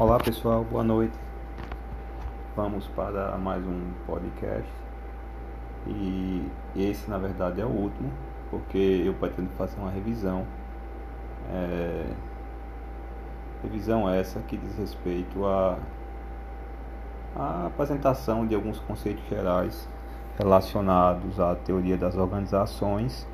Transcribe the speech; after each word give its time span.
Olá 0.00 0.16
pessoal, 0.16 0.62
boa 0.62 0.84
noite. 0.84 1.18
Vamos 2.54 2.86
para 2.86 3.36
mais 3.36 3.66
um 3.66 3.90
podcast. 4.06 4.70
E 5.88 6.48
esse 6.76 7.10
na 7.10 7.18
verdade 7.18 7.60
é 7.60 7.64
o 7.64 7.68
último, 7.68 8.08
porque 8.48 9.02
eu 9.04 9.12
pretendo 9.14 9.50
fazer 9.58 9.76
uma 9.76 9.90
revisão. 9.90 10.46
É... 11.52 12.06
Revisão 13.60 14.08
essa 14.08 14.38
que 14.38 14.56
diz 14.56 14.78
respeito 14.78 15.44
a 15.44 15.76
a 17.34 17.66
apresentação 17.66 18.46
de 18.46 18.54
alguns 18.54 18.78
conceitos 18.78 19.24
gerais 19.28 19.88
relacionados 20.38 21.40
à 21.40 21.56
teoria 21.56 21.96
das 21.96 22.16
organizações 22.16 23.26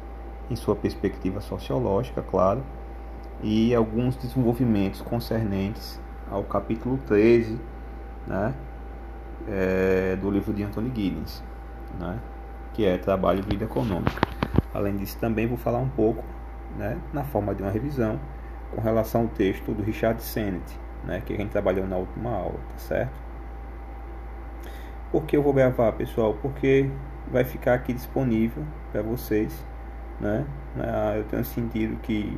em 0.50 0.56
sua 0.56 0.74
perspectiva 0.74 1.42
sociológica, 1.42 2.22
claro, 2.22 2.62
e 3.42 3.74
alguns 3.74 4.16
desenvolvimentos 4.16 5.02
concernentes 5.02 6.02
ao 6.30 6.42
capítulo 6.44 6.98
13 7.06 7.58
né, 8.26 8.54
é, 9.48 10.16
do 10.16 10.30
livro 10.30 10.52
de 10.52 10.62
Anthony 10.62 10.90
Giddens, 10.94 11.42
né, 11.98 12.18
que 12.72 12.84
é 12.84 12.98
Trabalho 12.98 13.40
e 13.40 13.42
Vida 13.42 13.64
Econômica. 13.64 14.20
Além 14.72 14.96
disso, 14.96 15.18
também 15.18 15.46
vou 15.46 15.56
falar 15.56 15.78
um 15.78 15.88
pouco, 15.88 16.24
né, 16.76 16.98
na 17.12 17.24
forma 17.24 17.54
de 17.54 17.62
uma 17.62 17.70
revisão, 17.70 18.18
com 18.74 18.80
relação 18.80 19.22
ao 19.22 19.28
texto 19.28 19.72
do 19.72 19.82
Richard 19.82 20.22
Sennett, 20.22 20.78
né, 21.04 21.22
que 21.24 21.32
a 21.32 21.36
gente 21.36 21.50
trabalhou 21.50 21.86
na 21.86 21.96
última 21.96 22.30
aula, 22.30 22.58
tá 22.70 22.78
certo? 22.78 23.24
Por 25.12 25.24
que 25.24 25.36
eu 25.36 25.42
vou 25.42 25.52
gravar, 25.52 25.92
pessoal? 25.92 26.34
Porque 26.42 26.90
vai 27.30 27.44
ficar 27.44 27.74
aqui 27.74 27.92
disponível 27.92 28.64
para 28.90 29.00
vocês, 29.00 29.64
né? 30.20 30.44
Ah, 30.76 31.14
eu 31.16 31.24
tenho 31.24 31.44
sentido 31.44 31.96
que 32.00 32.36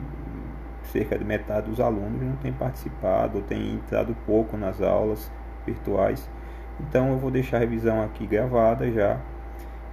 cerca 0.86 1.18
de 1.18 1.24
metade 1.24 1.68
dos 1.68 1.80
alunos 1.80 2.20
não 2.20 2.36
tem 2.36 2.52
participado 2.52 3.38
ou 3.38 3.42
tem 3.42 3.74
entrado 3.74 4.16
pouco 4.26 4.56
nas 4.56 4.80
aulas 4.80 5.30
virtuais. 5.64 6.28
Então 6.80 7.10
eu 7.10 7.18
vou 7.18 7.30
deixar 7.30 7.58
a 7.58 7.60
revisão 7.60 8.02
aqui 8.02 8.26
gravada 8.26 8.90
já. 8.90 9.18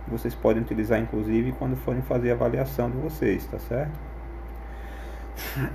Vocês 0.07 0.35
podem 0.35 0.61
utilizar 0.61 0.99
inclusive 0.99 1.53
quando 1.53 1.75
forem 1.77 2.01
fazer 2.01 2.31
a 2.31 2.33
avaliação 2.33 2.89
de 2.89 2.97
vocês, 2.97 3.45
tá 3.45 3.59
certo? 3.59 3.99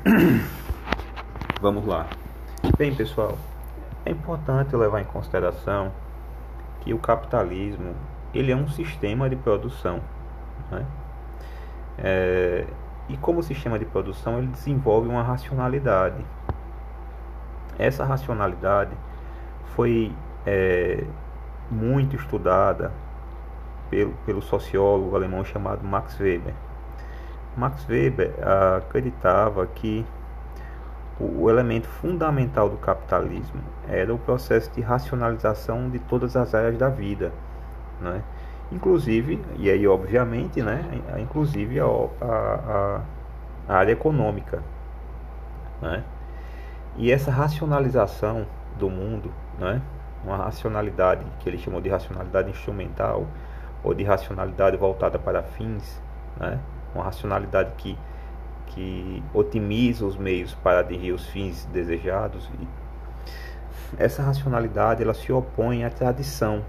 Vamos 1.60 1.86
lá. 1.86 2.06
Bem, 2.76 2.94
pessoal, 2.94 3.36
é 4.04 4.10
importante 4.10 4.76
levar 4.76 5.00
em 5.00 5.04
consideração 5.04 5.92
que 6.80 6.94
o 6.94 6.98
capitalismo 6.98 7.94
ele 8.32 8.52
é 8.52 8.56
um 8.56 8.68
sistema 8.68 9.28
de 9.28 9.36
produção, 9.36 10.00
né? 10.70 10.84
É, 11.98 12.66
e 13.08 13.16
como 13.16 13.42
sistema 13.42 13.78
de 13.78 13.84
produção, 13.84 14.38
ele 14.38 14.48
desenvolve 14.48 15.08
uma 15.08 15.22
racionalidade. 15.22 16.24
Essa 17.78 18.04
racionalidade 18.04 18.92
foi 19.74 20.12
é, 20.46 21.04
muito 21.70 22.16
estudada 22.16 22.92
pelo, 23.90 24.12
pelo 24.26 24.42
sociólogo 24.42 25.14
alemão 25.16 25.44
chamado 25.44 25.84
Max 25.84 26.18
Weber. 26.20 26.54
Max 27.56 27.88
Weber 27.88 28.34
acreditava 28.76 29.66
que 29.66 30.04
o, 31.18 31.50
elemento 31.50 31.88
fundamental 31.88 32.68
do 32.68 32.76
capitalismo 32.76 33.60
era 33.88 34.14
o 34.14 34.18
processo 34.18 34.70
de 34.72 34.80
racionalização 34.80 35.88
de 35.90 35.98
todas 35.98 36.36
as 36.36 36.54
áreas 36.54 36.78
da 36.78 36.88
vida. 36.88 37.32
Né? 38.00 38.22
Inclusive, 38.70 39.42
e 39.56 39.70
aí 39.70 39.86
obviamente, 39.86 40.62
né, 40.62 40.84
inclusive 41.18 41.80
a, 41.80 41.86
a, 42.20 43.00
a 43.68 43.74
área 43.76 43.92
econômica. 43.92 44.62
Né? 45.80 46.02
E 46.96 47.12
essa 47.12 47.30
racionalização 47.30 48.46
do 48.78 48.90
mundo, 48.90 49.32
né, 49.58 49.80
uma 50.24 50.36
racionalidade 50.36 51.24
que 51.40 51.48
ele 51.48 51.58
chamou 51.58 51.80
de 51.80 51.88
racionalidade 51.88 52.50
instrumental, 52.50 53.26
ou 53.82 53.94
de 53.94 54.02
racionalidade 54.02 54.76
voltada 54.76 55.18
para 55.18 55.42
fins, 55.42 56.02
né, 56.38 56.58
uma 56.94 57.04
racionalidade 57.04 57.72
que, 57.76 57.96
que 58.66 59.22
otimiza 59.32 60.04
os 60.04 60.16
meios 60.16 60.54
para 60.54 60.80
atingir 60.80 61.12
os 61.12 61.26
fins 61.26 61.64
desejados. 61.72 62.50
Essa 63.96 64.22
racionalidade 64.22 65.02
ela 65.02 65.14
se 65.14 65.32
opõe 65.32 65.84
à 65.84 65.90
tradição, 65.90 66.62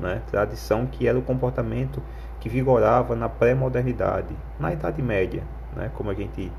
né? 0.00 0.22
tradição 0.30 0.86
que 0.86 1.06
era 1.06 1.18
o 1.18 1.22
comportamento 1.22 2.02
que 2.40 2.48
vigorava 2.48 3.16
na 3.16 3.28
pré-modernidade, 3.28 4.34
na 4.58 4.72
Idade 4.72 5.02
Média, 5.02 5.42
né? 5.74 5.90
como 5.94 6.10
a 6.10 6.14
gente 6.14 6.52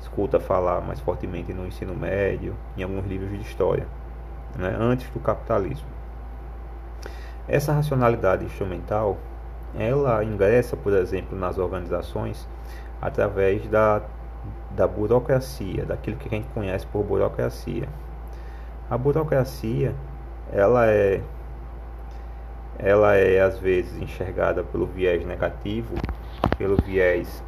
escuta 0.00 0.38
falar 0.38 0.80
mais 0.80 1.00
fortemente 1.00 1.52
no 1.52 1.66
ensino 1.66 1.94
médio, 1.94 2.54
em 2.76 2.82
alguns 2.82 3.06
livros 3.06 3.30
de 3.30 3.40
história, 3.40 3.86
né? 4.56 4.76
antes 4.78 5.08
do 5.10 5.20
capitalismo. 5.20 5.86
Essa 7.46 7.72
racionalidade 7.72 8.44
instrumental, 8.44 9.16
ela 9.78 10.22
ingressa, 10.22 10.76
por 10.76 10.92
exemplo, 10.92 11.38
nas 11.38 11.56
organizações 11.56 12.46
através 13.00 13.66
da, 13.68 14.02
da 14.72 14.86
burocracia, 14.86 15.84
daquilo 15.84 16.16
que 16.16 16.28
a 16.28 16.30
gente 16.30 16.48
conhece 16.48 16.86
por 16.86 17.02
burocracia. 17.04 17.88
A 18.90 18.98
burocracia, 18.98 19.94
ela 20.52 20.86
é 20.86 21.22
ela 22.78 23.16
é 23.16 23.40
às 23.40 23.58
vezes 23.58 24.00
enxergada 24.00 24.62
pelo 24.62 24.86
viés 24.86 25.24
negativo, 25.26 25.94
pelo 26.56 26.76
viés 26.76 27.42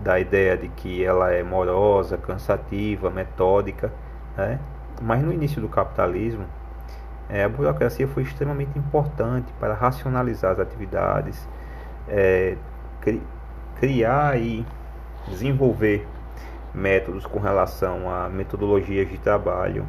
da 0.00 0.18
ideia 0.18 0.56
de 0.56 0.68
que 0.68 1.04
ela 1.04 1.32
é 1.32 1.42
morosa, 1.42 2.18
cansativa, 2.18 3.08
metódica, 3.08 3.92
né? 4.36 4.58
mas 5.00 5.22
no 5.22 5.32
início 5.32 5.62
do 5.62 5.68
capitalismo, 5.68 6.44
é, 7.28 7.44
a 7.44 7.48
burocracia 7.48 8.06
foi 8.08 8.24
extremamente 8.24 8.78
importante 8.78 9.52
para 9.58 9.74
racionalizar 9.74 10.52
as 10.52 10.58
atividades, 10.58 11.48
é, 12.08 12.56
cri 13.00 13.22
criar 13.76 14.38
e 14.38 14.64
desenvolver 15.26 16.06
métodos 16.72 17.26
com 17.26 17.40
relação 17.40 18.08
a 18.08 18.28
metodologias 18.28 19.08
de 19.08 19.18
trabalho, 19.18 19.84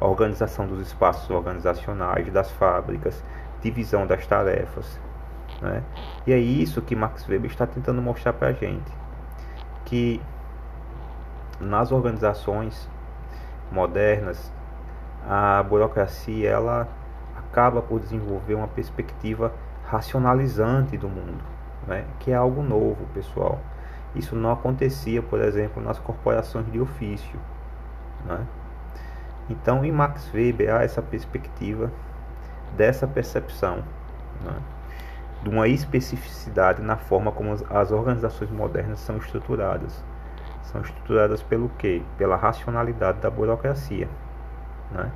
organização 0.00 0.66
dos 0.66 0.86
espaços 0.86 1.30
organizacionais 1.30 2.30
das 2.30 2.50
fábricas, 2.50 3.22
divisão 3.62 4.06
das 4.06 4.26
tarefas. 4.26 5.00
Né? 5.60 5.82
E 6.26 6.32
é 6.32 6.38
isso 6.38 6.82
que 6.82 6.94
Max 6.94 7.26
Weber 7.28 7.50
está 7.50 7.66
tentando 7.66 8.02
mostrar 8.02 8.32
para 8.34 8.48
a 8.48 8.52
gente, 8.52 8.92
que 9.84 10.20
nas 11.58 11.92
organizações 11.92 12.88
modernas 13.72 14.52
a 15.26 15.62
burocracia 15.62 16.50
ela 16.50 16.88
acaba 17.36 17.80
por 17.80 18.00
desenvolver 18.00 18.54
uma 18.54 18.68
perspectiva 18.68 19.52
racionalizante 19.86 20.96
do 20.98 21.08
mundo, 21.08 21.42
né? 21.86 22.04
que 22.20 22.30
é 22.30 22.34
algo 22.34 22.62
novo, 22.62 23.06
pessoal. 23.14 23.58
Isso 24.14 24.34
não 24.34 24.50
acontecia, 24.52 25.22
por 25.22 25.40
exemplo, 25.40 25.82
nas 25.82 25.98
corporações 25.98 26.70
de 26.70 26.80
ofício. 26.80 27.38
Né? 28.24 28.46
Então, 29.48 29.84
em 29.84 29.92
Max 29.92 30.30
Weber 30.34 30.74
há 30.74 30.82
essa 30.82 31.00
perspectiva 31.00 31.90
dessa 32.76 33.06
percepção 33.06 33.84
né, 34.44 34.56
de 35.42 35.48
uma 35.48 35.68
especificidade 35.68 36.82
na 36.82 36.96
forma 36.96 37.30
como 37.30 37.52
as 37.52 37.92
organizações 37.92 38.50
modernas 38.50 38.98
são 39.00 39.16
estruturadas. 39.16 40.02
São 40.64 40.80
estruturadas 40.80 41.42
pelo 41.42 41.68
quê? 41.78 42.02
Pela 42.18 42.36
racionalidade 42.36 43.20
da 43.20 43.30
burocracia, 43.30 44.08
né, 44.90 45.10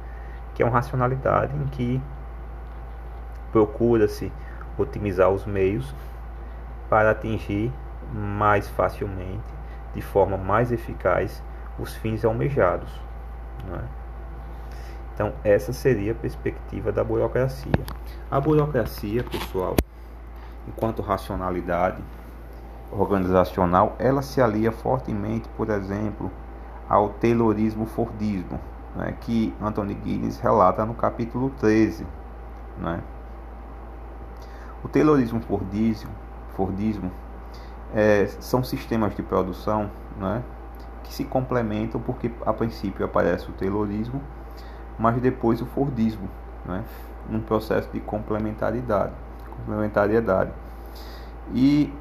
que 0.55 0.63
é 0.63 0.67
uma 0.67 0.73
racionalidade 0.73 1.55
em 1.57 1.67
que 1.67 2.01
procura-se 3.51 4.33
otimizar 4.79 5.29
os 5.29 5.45
meios 5.45 5.93
para 6.89 7.11
atingir 7.11 7.73
mais 8.13 8.69
facilmente, 8.69 9.43
de 9.93 10.01
forma 10.01 10.37
mais 10.37 10.71
eficaz, 10.71 11.43
os 11.79 11.95
fins 11.97 12.25
almejados. 12.25 12.91
Né? 13.67 13.81
Então, 15.21 15.35
essa 15.45 15.71
seria 15.71 16.13
a 16.13 16.15
perspectiva 16.15 16.91
da 16.91 17.05
burocracia. 17.05 17.85
A 18.31 18.41
burocracia, 18.41 19.23
pessoal, 19.23 19.77
enquanto 20.67 21.03
racionalidade 21.03 22.03
organizacional, 22.91 23.95
ela 23.99 24.23
se 24.23 24.41
alia 24.41 24.73
fortemente, 24.73 25.47
por 25.59 25.69
exemplo, 25.69 26.31
ao 26.89 27.11
Taylorismo 27.11 27.85
Fordismo, 27.85 28.59
né, 28.97 29.15
que 29.21 29.55
Anthony 29.61 29.93
Giddens 30.03 30.41
relata 30.41 30.87
no 30.87 30.95
capítulo 30.95 31.51
13. 31.61 32.07
Né. 32.79 33.03
O 34.83 34.89
Taylorismo 34.89 35.43
Fordismo, 35.43 36.11
Fordismo 36.57 37.13
é, 37.95 38.25
são 38.41 38.65
sistemas 38.65 39.15
de 39.15 39.23
produção 39.23 39.91
né, 40.19 40.43
que 41.05 41.13
se 41.13 41.25
complementam 41.25 42.01
porque 42.01 42.31
a 42.47 42.55
princípio 42.55 43.05
aparece 43.05 43.51
o 43.51 43.53
Taylorismo 43.53 44.23
mas 45.01 45.21
depois 45.21 45.63
o 45.63 45.67
Fordismo, 45.67 46.29
né? 46.67 46.85
num 47.29 47.41
processo 47.41 47.89
de 47.91 48.01
complementaridade. 48.01 49.13
complementariedade. 49.57 50.51
E, 51.55 51.93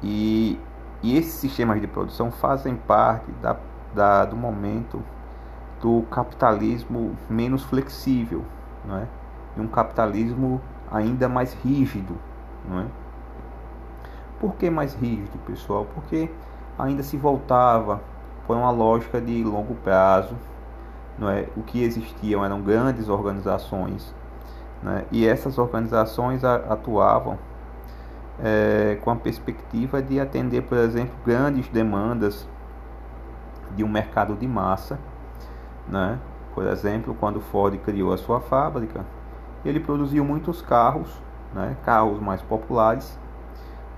e, 0.00 0.58
e 1.02 1.18
esses 1.18 1.34
sistemas 1.34 1.80
de 1.80 1.88
produção 1.88 2.30
fazem 2.30 2.76
parte 2.76 3.30
da, 3.42 3.56
da, 3.92 4.24
do 4.24 4.36
momento 4.36 5.02
do 5.82 6.02
capitalismo 6.10 7.16
menos 7.28 7.64
flexível, 7.64 8.44
não 8.84 8.98
é? 8.98 9.06
e 9.56 9.60
um 9.60 9.66
capitalismo 9.66 10.60
ainda 10.90 11.28
mais 11.28 11.54
rígido. 11.54 12.16
Não 12.68 12.80
é? 12.80 12.86
Por 14.38 14.54
que 14.54 14.70
mais 14.70 14.94
rígido, 14.94 15.38
pessoal? 15.44 15.86
Porque 15.92 16.30
ainda 16.78 17.02
se 17.02 17.16
voltava 17.16 18.00
para 18.46 18.56
uma 18.56 18.70
lógica 18.70 19.20
de 19.20 19.42
longo 19.42 19.74
prazo. 19.76 20.36
Não 21.18 21.28
é? 21.30 21.46
O 21.56 21.62
que 21.62 21.82
existiam 21.82 22.44
eram 22.44 22.60
grandes 22.60 23.08
organizações 23.08 24.14
né? 24.82 25.04
e 25.10 25.26
essas 25.26 25.58
organizações 25.58 26.44
atuavam 26.44 27.38
é, 28.42 28.98
com 29.02 29.10
a 29.10 29.16
perspectiva 29.16 30.02
de 30.02 30.20
atender, 30.20 30.62
por 30.62 30.78
exemplo, 30.78 31.14
grandes 31.24 31.68
demandas 31.68 32.46
de 33.74 33.84
um 33.84 33.88
mercado 33.88 34.34
de 34.34 34.46
massa. 34.46 34.98
Né? 35.88 36.18
Por 36.54 36.66
exemplo, 36.66 37.16
quando 37.18 37.40
Ford 37.40 37.76
criou 37.78 38.12
a 38.12 38.16
sua 38.16 38.40
fábrica, 38.40 39.04
ele 39.64 39.80
produziu 39.80 40.24
muitos 40.24 40.60
carros, 40.60 41.08
né? 41.54 41.76
carros 41.84 42.20
mais 42.20 42.42
populares, 42.42 43.18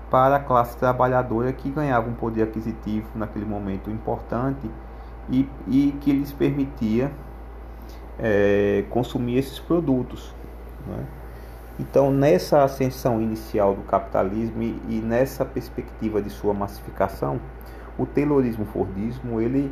para 0.09 0.37
a 0.37 0.39
classe 0.39 0.77
trabalhadora 0.77 1.51
que 1.51 1.69
ganhava 1.69 2.09
um 2.09 2.13
poder 2.13 2.43
aquisitivo 2.43 3.07
naquele 3.13 3.45
momento 3.45 3.91
importante 3.91 4.71
e, 5.29 5.47
e 5.67 5.97
que 6.01 6.11
lhes 6.11 6.31
permitia 6.31 7.11
é, 8.19 8.85
consumir 8.89 9.37
esses 9.37 9.59
produtos. 9.59 10.33
Né? 10.85 11.05
Então, 11.79 12.11
nessa 12.11 12.63
ascensão 12.63 13.21
inicial 13.21 13.75
do 13.75 13.83
capitalismo 13.83 14.63
e, 14.63 14.81
e, 14.89 15.01
nessa 15.01 15.45
perspectiva 15.45 16.21
de 16.21 16.29
sua 16.29 16.53
massificação, 16.53 17.39
o 17.97 18.05
Taylorismo-Fordismo 18.05 19.39
ele 19.39 19.71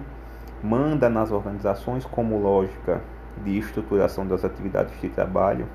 manda 0.63 1.10
nas 1.10 1.31
organizações 1.31 2.06
como 2.06 2.38
lógica 2.40 3.02
de 3.44 3.57
estruturação 3.57 4.25
das 4.25 4.46
atividades 4.46 5.00
de 5.02 5.10
trabalho, 5.10 5.68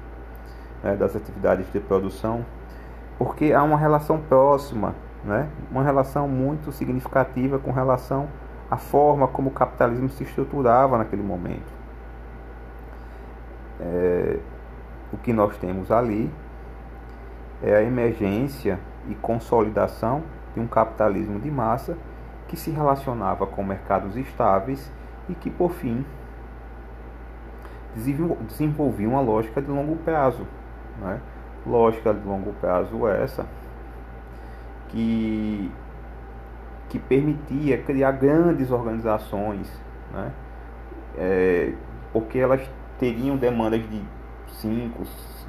né, 0.83 0.97
das 0.97 1.15
atividades 1.15 1.71
de 1.73 1.81
produção, 1.81 2.45
porque 3.19 3.53
há 3.53 3.63
uma 3.63 3.77
relação 3.77 4.19
próxima, 4.21 4.95
né, 5.25 5.49
uma 5.71 5.83
relação 5.83 6.27
muito 6.29 6.73
significativa 6.73 7.59
com 7.59 7.71
relação 7.71 8.29
à 8.71 8.77
forma 8.77 9.27
como 9.27 9.51
o 9.51 9.53
capitalismo 9.53 10.09
se 10.09 10.23
estruturava 10.23 10.97
naquele 10.97 11.23
momento. 11.23 11.73
É, 13.81 14.39
o 15.13 15.17
que 15.17 15.33
nós 15.33 15.57
temos 15.57 15.91
ali 15.91 16.31
é 17.63 17.75
a 17.75 17.83
emergência 17.83 18.79
e 19.09 19.15
consolidação 19.15 20.23
de 20.55 20.61
um 20.61 20.67
capitalismo 20.67 21.41
de 21.41 21.51
massa 21.51 21.97
que 22.47 22.57
se 22.57 22.71
relacionava 22.71 23.47
com 23.47 23.63
mercados 23.63 24.17
estáveis 24.17 24.91
e 25.29 25.35
que, 25.35 25.51
por 25.51 25.73
fim, 25.73 26.05
desenvolvia 27.95 29.09
uma 29.09 29.21
lógica 29.21 29.61
de 29.61 29.69
longo 29.69 29.97
prazo. 29.97 30.47
Né? 31.01 31.21
Lógica 31.67 32.13
de 32.15 32.27
longo 32.27 32.53
prazo 32.55 33.07
essa 33.07 33.47
que, 34.89 35.71
que 36.91 36.99
permitia 36.99 37.79
criar 37.79 38.13
grandes 38.13 38.71
organizações, 38.71 39.67
né? 40.13 40.33
É, 41.17 41.73
porque 42.13 42.39
elas 42.39 42.61
teriam 42.99 43.37
demandas 43.37 43.81
de 43.89 44.03
5, 44.61 45.03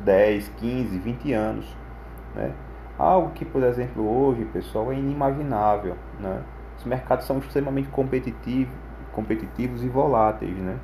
10, 0.04 0.48
15, 0.58 1.00
20 1.00 1.34
anos. 1.34 1.78
Né? 2.36 2.54
Algo 2.98 3.32
que, 3.32 3.44
por 3.44 3.64
exemplo, 3.64 4.08
hoje, 4.08 4.46
pessoal, 4.46 4.92
é 4.92 4.96
inimaginável. 4.96 5.96
Né? 6.20 6.42
Os 6.78 6.86
mercados 6.86 7.26
são 7.26 7.40
extremamente 7.40 7.90
competitivos, 7.90 8.74
competitivos 9.12 9.84
e 9.84 9.90
voláteis. 9.90 10.56
Né? 10.56 10.78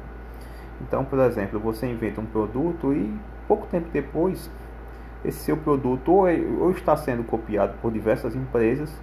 Então, 0.81 1.05
por 1.05 1.19
exemplo, 1.19 1.59
você 1.59 1.87
inventa 1.87 2.19
um 2.19 2.25
produto 2.25 2.93
e 2.93 3.15
pouco 3.47 3.67
tempo 3.67 3.87
depois, 3.93 4.49
esse 5.23 5.39
seu 5.39 5.57
produto 5.57 6.11
ou, 6.11 6.27
é, 6.27 6.37
ou 6.59 6.71
está 6.71 6.95
sendo 6.97 7.23
copiado 7.23 7.75
por 7.81 7.91
diversas 7.91 8.35
empresas, 8.35 8.93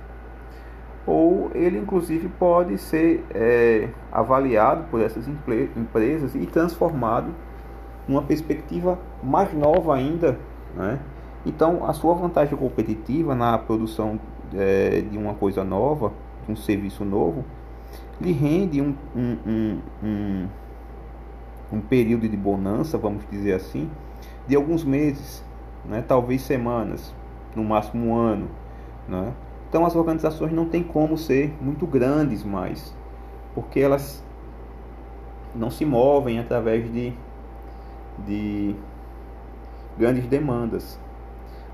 ou 1.07 1.51
ele 1.55 1.79
inclusive 1.79 2.29
pode 2.29 2.79
ser 2.79 3.25
é, 3.35 3.89
avaliado 4.11 4.85
por 4.91 5.01
essas 5.01 5.29
empresas 5.29 6.35
e 6.35 6.47
transformado 6.47 7.35
numa 8.09 8.23
perspectiva 8.23 8.99
mais 9.23 9.53
nova 9.53 9.95
ainda. 9.95 10.39
Né? 10.75 10.99
Então, 11.47 11.87
a 11.87 11.93
sua 11.93 12.15
vantagem 12.15 12.57
competitiva 12.57 13.35
na 13.35 13.59
produção 13.59 14.19
é, 14.55 15.03
de 15.03 15.19
uma 15.19 15.35
coisa 15.35 15.63
nova, 15.63 16.13
de 16.47 16.53
um 16.53 16.57
serviço 16.57 17.05
novo, 17.05 17.45
lhe 18.21 18.33
rende 18.33 18.81
um, 18.81 18.95
um, 19.15 19.37
um, 19.47 19.79
um, 20.03 20.49
um 21.73 21.81
período 21.81 22.29
de 22.29 22.37
bonança, 22.37 22.97
vamos 22.97 23.25
dizer 23.31 23.55
assim, 23.55 23.91
de 24.47 24.57
alguns 24.57 24.85
meses, 24.85 25.45
né? 25.85 26.03
talvez 26.07 26.43
semanas, 26.43 27.15
no 27.55 27.65
máximo 27.65 28.07
um 28.07 28.17
ano. 28.17 28.49
Né? 29.09 29.33
Então 29.75 29.85
as 29.85 29.97
organizações 29.97 30.53
não 30.53 30.67
têm 30.67 30.85
como 30.85 31.19
ser 31.19 31.53
muito 31.61 31.85
grandes 31.85 32.45
mais, 32.45 32.95
porque 33.57 33.81
elas 33.81 34.23
não 35.53 35.69
se 35.69 35.85
movem 35.85 36.39
através 36.39 36.85
de, 36.93 37.13
de 38.25 38.77
grandes 39.99 40.29
demandas. 40.29 40.97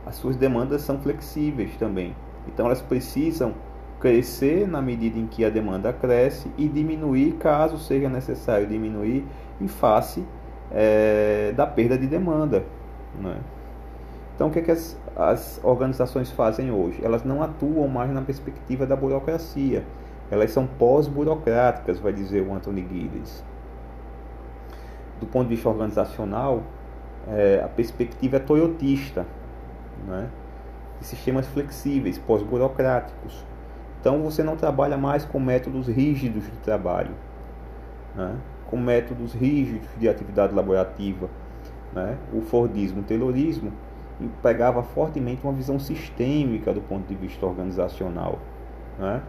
As 0.06 0.14
suas 0.14 0.34
demandas 0.34 0.80
são 0.80 0.98
flexíveis 0.98 1.76
também. 1.76 2.16
Então 2.48 2.64
elas 2.64 2.80
precisam 2.80 3.52
crescer 4.00 4.66
na 4.66 4.80
medida 4.80 5.18
em 5.18 5.26
que 5.26 5.44
a 5.44 5.50
demanda 5.50 5.92
cresce 5.92 6.50
e 6.56 6.66
diminuir 6.66 7.32
caso 7.32 7.76
seja 7.76 8.08
necessário 8.08 8.66
diminuir 8.66 9.26
em 9.60 9.68
face 9.68 10.24
é, 10.72 11.52
da 11.54 11.66
perda 11.66 11.98
de 11.98 12.06
demanda. 12.06 12.64
Né? 13.20 13.36
Então, 14.40 14.48
o 14.48 14.50
que, 14.50 14.60
é 14.60 14.62
que 14.62 14.70
as, 14.70 14.98
as 15.14 15.60
organizações 15.62 16.30
fazem 16.30 16.70
hoje? 16.70 16.98
Elas 17.04 17.22
não 17.24 17.42
atuam 17.42 17.86
mais 17.86 18.10
na 18.10 18.22
perspectiva 18.22 18.86
da 18.86 18.96
burocracia, 18.96 19.84
elas 20.30 20.50
são 20.50 20.66
pós-burocráticas, 20.66 21.98
vai 21.98 22.10
dizer 22.10 22.40
o 22.40 22.54
Anthony 22.54 22.80
Giddens. 22.90 23.44
Do 25.20 25.26
ponto 25.26 25.46
de 25.46 25.56
vista 25.56 25.68
organizacional, 25.68 26.62
é, 27.28 27.60
a 27.62 27.68
perspectiva 27.68 28.38
é 28.38 28.40
toyotista, 28.40 29.26
né? 30.08 30.30
sistemas 31.02 31.46
flexíveis, 31.48 32.16
pós-burocráticos. 32.16 33.44
Então 34.00 34.22
você 34.22 34.42
não 34.42 34.56
trabalha 34.56 34.96
mais 34.96 35.22
com 35.22 35.38
métodos 35.38 35.86
rígidos 35.86 36.44
de 36.44 36.56
trabalho, 36.64 37.14
né? 38.16 38.38
com 38.70 38.78
métodos 38.78 39.34
rígidos 39.34 39.90
de 39.98 40.08
atividade 40.08 40.54
laborativa. 40.54 41.28
Né? 41.92 42.16
O 42.32 42.40
Fordismo, 42.40 43.02
o 43.02 43.04
Taylorismo 43.04 43.70
pegava 44.42 44.82
fortemente 44.82 45.42
uma 45.44 45.52
visão 45.52 45.78
sistêmica 45.78 46.72
do 46.72 46.80
ponto 46.80 47.06
de 47.06 47.14
vista 47.14 47.46
organizacional, 47.46 48.38
né? 48.98 49.22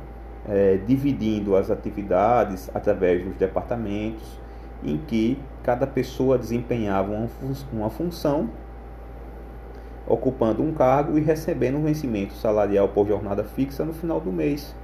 é, 0.47 0.77
dividindo 0.77 1.55
as 1.55 1.69
atividades 1.69 2.69
através 2.73 3.23
dos 3.23 3.35
departamentos, 3.35 4.39
em 4.83 4.97
que 4.97 5.37
cada 5.63 5.85
pessoa 5.85 6.37
desempenhava 6.37 7.11
uma, 7.11 7.29
uma 7.71 7.89
função, 7.89 8.49
ocupando 10.07 10.63
um 10.63 10.73
cargo 10.73 11.17
e 11.17 11.21
recebendo 11.21 11.77
um 11.77 11.83
vencimento 11.83 12.33
salarial 12.33 12.89
por 12.89 13.07
jornada 13.07 13.43
fixa 13.43 13.85
no 13.85 13.93
final 13.93 14.19
do 14.19 14.31
mês. 14.31 14.75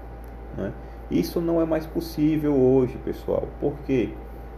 Né? 0.56 0.72
Isso 1.10 1.42
não 1.42 1.60
é 1.60 1.66
mais 1.66 1.86
possível 1.86 2.56
hoje, 2.56 2.98
pessoal. 3.04 3.48
Por 3.60 3.74
quê? 3.86 4.12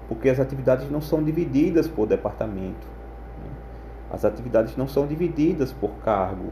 porque 0.09 0.27
as 0.27 0.39
atividades 0.39 0.89
não 0.89 0.99
são 0.99 1.23
divididas 1.23 1.87
por 1.87 2.07
departamento. 2.07 2.98
As 4.11 4.25
atividades 4.25 4.75
não 4.75 4.87
são 4.87 5.05
divididas 5.05 5.71
por 5.71 5.91
cargo. 6.03 6.51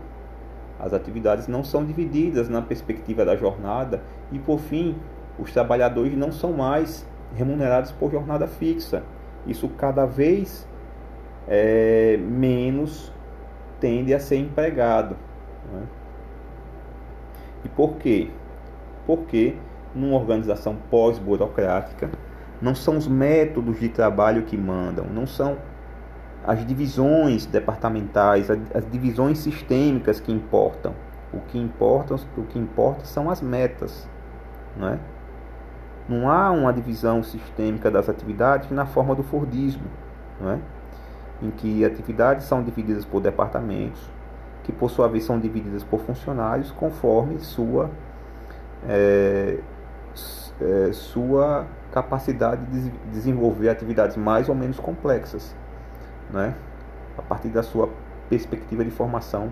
As 0.80 0.94
atividades 0.94 1.48
não 1.48 1.64
são 1.64 1.84
divididas 1.84 2.50
na 2.50 2.62
perspectiva 2.62 3.26
da 3.26 3.36
jornada 3.36 4.02
e, 4.32 4.38
por 4.38 4.60
fim, 4.60 4.96
os 5.40 5.52
trabalhadores 5.52 6.16
não 6.16 6.32
são 6.32 6.54
mais 6.54 7.06
remunerados 7.36 7.92
por 7.92 8.12
jornada 8.12 8.48
fixa. 8.48 9.04
Isso 9.46 9.68
cada 9.70 10.06
vez 10.06 10.68
é, 11.48 12.18
menos 12.18 13.12
tende 13.80 14.14
a 14.14 14.20
ser 14.20 14.38
empregado. 14.38 15.16
Né? 15.74 15.84
E 17.66 17.70
por 17.70 17.96
quê? 17.96 18.30
Porque 19.06 19.56
numa 19.98 20.16
organização 20.16 20.76
pós-burocrática, 20.90 22.10
não 22.62 22.76
são 22.76 22.98
os 22.98 23.08
métodos 23.08 23.80
de 23.80 23.90
trabalho 23.90 24.44
que 24.44 24.58
mandam, 24.58 25.06
não 25.06 25.26
são 25.26 25.58
as 26.48 26.66
divisões 26.66 27.46
departamentais, 27.46 28.50
as 28.50 28.89
divisões 28.89 29.39
sistêmicas 29.39 30.22
que 30.22 30.32
importam. 30.32 30.94
O 31.34 31.42
que 31.42 31.60
importa, 31.60 32.16
o 32.16 32.44
que 32.44 32.58
importa 32.58 33.04
são 33.04 33.30
as 33.30 33.42
metas, 33.42 34.08
não 34.77 34.88
é? 34.88 35.00
Não 36.08 36.30
há 36.32 36.50
uma 36.51 36.72
divisão 36.72 37.22
sistêmica 37.22 37.92
das 37.92 38.08
atividades 38.08 38.72
na 38.72 38.86
forma 38.86 39.13
do 39.13 39.24
Fordismo, 39.24 39.84
não 40.39 40.51
é? 40.51 40.60
em 41.42 41.51
que 41.51 41.86
atividades 41.86 42.46
são 42.46 42.63
divididas 42.63 43.04
por 43.04 43.22
departamentos, 43.22 44.01
que 44.63 44.72
por 44.72 44.89
sua 44.89 45.08
vez 45.08 45.25
são 45.25 45.39
divididas 45.39 45.84
por 45.84 46.00
funcionários 46.00 46.72
conforme 46.72 47.39
sua, 47.39 47.89
é, 48.88 49.60
é, 50.62 50.92
sua 50.94 51.66
capacidade 51.92 52.66
de 52.66 52.89
desenvolver 53.12 53.70
atividades 53.70 54.16
mais 54.16 54.50
ou 54.50 54.56
menos 54.56 54.80
complexas, 54.80 55.54
né? 56.31 56.55
a 57.17 57.22
partir 57.22 57.50
da 57.50 57.63
sua 57.63 57.89
perspectiva 58.29 58.84
de 58.84 58.91
formação 58.91 59.51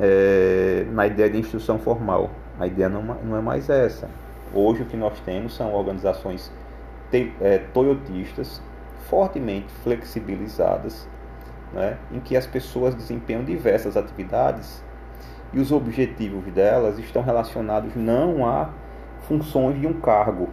é, 0.00 0.86
na 0.90 1.06
ideia 1.06 1.28
de 1.30 1.38
instrução 1.38 1.78
formal. 1.78 2.30
A 2.58 2.66
ideia 2.66 2.88
não, 2.88 3.02
não 3.02 3.36
é 3.36 3.40
mais 3.40 3.68
essa. 3.68 4.08
Hoje 4.52 4.82
o 4.82 4.86
que 4.86 4.96
nós 4.96 5.18
temos 5.20 5.54
são 5.54 5.74
organizações 5.74 6.50
te, 7.10 7.32
é, 7.40 7.58
toyotistas 7.58 8.62
fortemente 9.08 9.72
flexibilizadas, 9.82 11.06
né, 11.72 11.98
em 12.12 12.20
que 12.20 12.36
as 12.36 12.46
pessoas 12.46 12.94
desempenham 12.94 13.44
diversas 13.44 13.96
atividades 13.96 14.82
e 15.52 15.60
os 15.60 15.70
objetivos 15.70 16.44
delas 16.52 16.98
estão 16.98 17.22
relacionados 17.22 17.94
não 17.94 18.46
a 18.46 18.70
funções 19.22 19.80
de 19.80 19.86
um 19.86 19.92
cargo, 19.94 20.48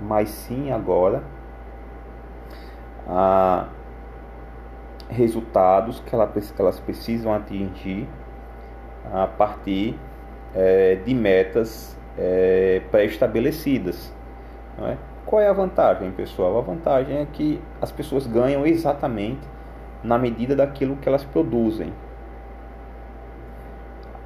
mas 0.00 0.28
sim 0.28 0.72
agora 0.72 1.22
a 3.06 3.68
resultados 5.08 6.00
que 6.00 6.14
elas 6.60 6.80
precisam 6.80 7.32
atingir 7.32 8.08
a 9.12 9.26
partir 9.26 9.98
é, 10.54 10.96
de 10.96 11.14
metas 11.14 11.96
é, 12.18 12.82
pré-estabelecidas. 12.90 14.12
É? 14.82 14.96
Qual 15.24 15.40
é 15.40 15.48
a 15.48 15.52
vantagem, 15.52 16.10
pessoal? 16.12 16.58
A 16.58 16.60
vantagem 16.60 17.18
é 17.18 17.26
que 17.26 17.60
as 17.80 17.90
pessoas 17.90 18.26
ganham 18.26 18.66
exatamente 18.66 19.46
na 20.02 20.18
medida 20.18 20.54
daquilo 20.54 20.96
que 20.96 21.08
elas 21.08 21.24
produzem, 21.24 21.92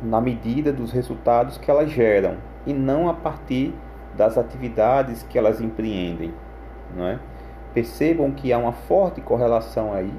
na 0.03 0.21
medida 0.21 0.73
dos 0.73 0.93
resultados 0.93 1.57
que 1.57 1.71
elas 1.71 1.91
geram 1.91 2.37
e 2.67 2.73
não 2.73 3.09
a 3.09 3.15
partir 3.15 3.75
das 4.17 4.37
atividades 4.37 5.23
que 5.23 5.39
elas 5.39 5.61
empreendem. 5.61 6.35
Não 6.95 7.07
é? 7.07 7.19
Percebam 7.73 8.33
que 8.33 8.53
há 8.53 8.59
uma 8.59 8.73
forte 8.73 9.21
correlação 9.21 9.93
aí 9.93 10.13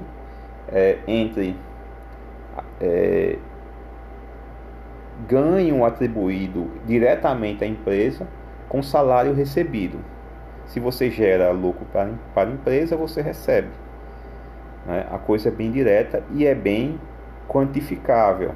é, 0.68 0.98
entre 1.06 1.56
é, 2.80 3.36
ganho 5.28 5.84
atribuído 5.84 6.70
diretamente 6.86 7.62
à 7.64 7.66
empresa 7.66 8.26
com 8.68 8.82
salário 8.82 9.34
recebido. 9.34 9.98
Se 10.66 10.80
você 10.80 11.10
gera 11.10 11.50
lucro 11.50 11.84
para, 11.92 12.10
para 12.34 12.48
a 12.48 12.52
empresa, 12.52 12.96
você 12.96 13.20
recebe. 13.20 13.68
Né? 14.86 15.06
A 15.10 15.18
coisa 15.18 15.48
é 15.48 15.52
bem 15.52 15.70
direta 15.70 16.22
e 16.32 16.46
é 16.46 16.54
bem 16.54 16.98
quantificável. 17.48 18.54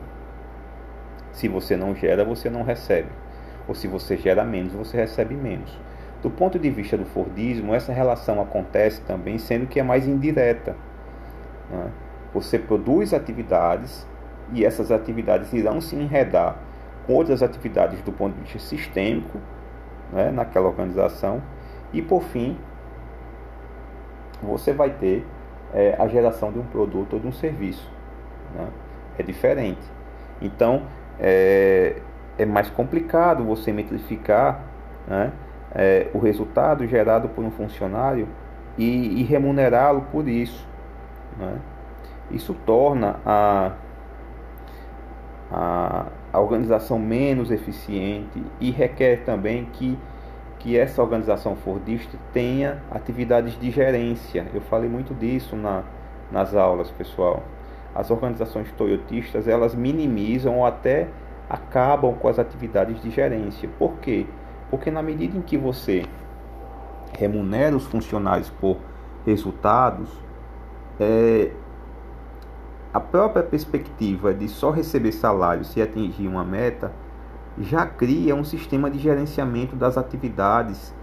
Se 1.32 1.48
você 1.48 1.76
não 1.76 1.94
gera, 1.94 2.24
você 2.24 2.48
não 2.48 2.62
recebe. 2.62 3.10
Ou 3.68 3.74
se 3.74 3.86
você 3.86 4.16
gera 4.16 4.44
menos, 4.44 4.72
você 4.72 4.96
recebe 4.96 5.34
menos. 5.34 5.78
Do 6.26 6.30
ponto 6.32 6.58
de 6.58 6.68
vista 6.70 6.98
do 6.98 7.04
Fordismo, 7.04 7.72
essa 7.72 7.92
relação 7.92 8.42
acontece 8.42 9.00
também, 9.02 9.38
sendo 9.38 9.64
que 9.68 9.78
é 9.78 9.82
mais 9.84 10.08
indireta. 10.08 10.74
Né? 11.70 11.88
Você 12.34 12.58
produz 12.58 13.14
atividades 13.14 14.04
e 14.52 14.64
essas 14.64 14.90
atividades 14.90 15.52
irão 15.52 15.80
se 15.80 15.94
enredar 15.94 16.56
com 17.06 17.12
outras 17.12 17.44
atividades 17.44 18.02
do 18.02 18.10
ponto 18.10 18.34
de 18.34 18.40
vista 18.40 18.58
sistêmico 18.58 19.38
né, 20.12 20.32
naquela 20.32 20.66
organização 20.66 21.40
e 21.92 22.02
por 22.02 22.24
fim 22.24 22.58
você 24.42 24.72
vai 24.72 24.90
ter 24.90 25.24
é, 25.72 25.94
a 25.96 26.08
geração 26.08 26.50
de 26.50 26.58
um 26.58 26.64
produto 26.64 27.14
ou 27.14 27.20
de 27.20 27.28
um 27.28 27.32
serviço 27.32 27.88
né? 28.52 28.66
é 29.16 29.22
diferente 29.22 29.86
então 30.42 30.82
é, 31.20 32.02
é 32.36 32.44
mais 32.44 32.68
complicado 32.68 33.44
você 33.44 33.72
metrificar 33.72 34.64
né, 35.06 35.32
é, 35.76 36.08
o 36.12 36.18
resultado 36.18 36.86
gerado 36.86 37.28
por 37.28 37.44
um 37.44 37.50
funcionário 37.50 38.26
e, 38.76 39.20
e 39.20 39.22
remunerá-lo 39.22 40.06
por 40.10 40.26
isso 40.26 40.66
né? 41.38 41.58
isso 42.30 42.54
torna 42.64 43.20
a 43.24 43.72
a, 45.50 46.06
a 46.32 46.40
organização 46.40 46.98
menos 46.98 47.50
eficiente 47.50 48.42
e 48.60 48.70
requer 48.70 49.24
também 49.24 49.66
que, 49.72 49.98
que 50.58 50.76
essa 50.76 51.02
organização 51.02 51.56
fordista 51.56 52.16
tenha 52.32 52.82
atividades 52.90 53.58
de 53.58 53.70
gerência. 53.70 54.46
Eu 54.52 54.60
falei 54.62 54.88
muito 54.88 55.14
disso 55.14 55.56
na, 55.56 55.84
nas 56.30 56.54
aulas, 56.54 56.90
pessoal. 56.90 57.42
As 57.94 58.10
organizações 58.10 58.70
toyotistas, 58.72 59.48
elas 59.48 59.74
minimizam 59.74 60.58
ou 60.58 60.66
até 60.66 61.08
acabam 61.48 62.14
com 62.14 62.28
as 62.28 62.38
atividades 62.38 63.00
de 63.00 63.10
gerência. 63.10 63.68
Por 63.78 63.94
quê? 63.98 64.26
Porque 64.26 64.45
na 64.90 65.02
medida 65.02 65.36
em 65.36 65.42
que 65.42 65.56
você 65.56 66.04
remunera 67.18 67.74
os 67.74 67.86
funcionários 67.86 68.50
por 68.50 68.78
resultados, 69.24 70.08
é, 71.00 71.50
a 72.92 73.00
própria 73.00 73.42
perspectiva 73.42 74.32
de 74.32 74.48
só 74.48 74.70
receber 74.70 75.12
salário 75.12 75.64
se 75.64 75.82
atingir 75.82 76.26
uma 76.26 76.44
meta 76.44 76.92
já 77.58 77.86
cria 77.86 78.34
um 78.34 78.44
sistema 78.44 78.90
de 78.90 78.98
gerenciamento 78.98 79.76
das 79.76 79.96
atividades 79.96 80.94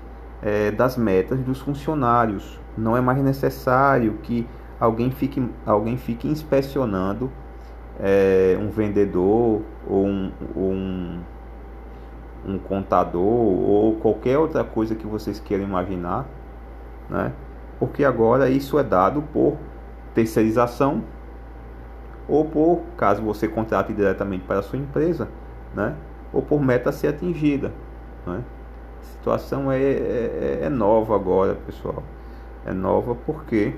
é, 0.42 0.72
das 0.72 0.98
metas 0.98 1.40
dos 1.40 1.62
funcionários. 1.62 2.60
Não 2.78 2.98
é 2.98 3.02
mais 3.02 3.22
necessário 3.24 4.18
que 4.24 4.48
alguém 4.80 5.10
fique, 5.10 5.48
alguém 5.66 5.98
fique 5.98 6.28
inspecionando 6.28 7.32
é, 8.00 8.58
um 8.60 8.70
vendedor 8.70 9.62
ou 9.88 10.06
um, 10.06 10.32
um, 10.56 11.20
um 12.46 12.58
contador 12.58 13.22
ou 13.24 13.96
qualquer 13.96 14.38
outra 14.38 14.64
coisa 14.64 14.96
que 14.96 15.08
vocês 15.08 15.40
queiram 15.40 15.64
imaginar, 15.64 16.26
né? 17.10 17.32
porque 17.80 18.04
agora 18.04 18.50
isso 18.50 18.78
é 18.78 18.84
dado 18.84 19.22
por 19.34 19.58
terceirização 20.14 21.04
ou 22.28 22.46
por, 22.46 22.82
caso 22.98 23.22
você 23.22 23.48
contrate 23.48 23.94
diretamente 23.94 24.46
para 24.46 24.60
a 24.60 24.64
sua 24.64 24.80
empresa, 24.80 25.28
né? 25.74 25.96
ou 26.32 26.42
por 26.42 26.62
meta 26.62 26.92
ser 26.92 27.08
atingida. 27.08 27.72
Né? 28.26 28.44
A 29.00 29.04
situação 29.04 29.72
é, 29.72 29.82
é, 29.82 30.60
é 30.64 30.70
nova 30.70 31.16
agora, 31.16 31.56
pessoal. 31.66 32.04
É 32.66 32.74
nova 32.74 33.14
porque 33.14 33.74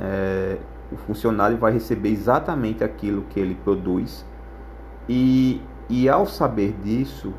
é, 0.00 0.56
o 0.90 0.96
funcionário 0.96 1.56
vai 1.56 1.72
receber 1.72 2.10
exatamente 2.10 2.82
aquilo 2.82 3.22
que 3.28 3.38
ele 3.38 3.54
produz 3.54 4.24
e, 5.08 5.60
e 5.92 6.08
ao 6.08 6.24
saber 6.24 6.74
disso, 6.82 7.34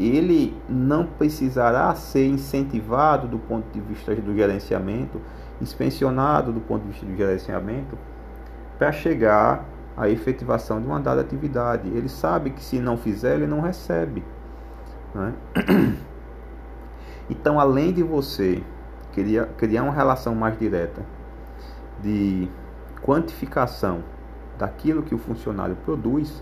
ele 0.00 0.56
não 0.68 1.04
precisará 1.04 1.92
ser 1.96 2.28
incentivado 2.28 3.26
do 3.26 3.36
ponto 3.36 3.68
de 3.72 3.80
vista 3.80 4.14
do 4.14 4.32
gerenciamento, 4.32 5.20
inspecionado 5.60 6.52
do 6.52 6.60
ponto 6.60 6.82
de 6.82 6.90
vista 6.90 7.04
do 7.04 7.16
gerenciamento 7.16 7.98
para 8.78 8.92
chegar 8.92 9.64
à 9.96 10.08
efetivação 10.08 10.80
de 10.80 10.86
uma 10.86 11.00
dada 11.00 11.20
atividade. 11.20 11.88
Ele 11.88 12.08
sabe 12.08 12.50
que 12.50 12.62
se 12.62 12.78
não 12.78 12.96
fizer, 12.96 13.34
ele 13.34 13.48
não 13.48 13.60
recebe. 13.60 14.22
Né? 15.12 15.34
Então, 17.28 17.58
além 17.58 17.92
de 17.92 18.04
você 18.04 18.62
criar, 19.12 19.46
criar 19.58 19.82
uma 19.82 19.92
relação 19.92 20.32
mais 20.32 20.56
direta 20.56 21.02
de 22.00 22.48
quantificação 23.02 24.04
daquilo 24.56 25.02
que 25.02 25.12
o 25.12 25.18
funcionário 25.18 25.74
produz, 25.84 26.40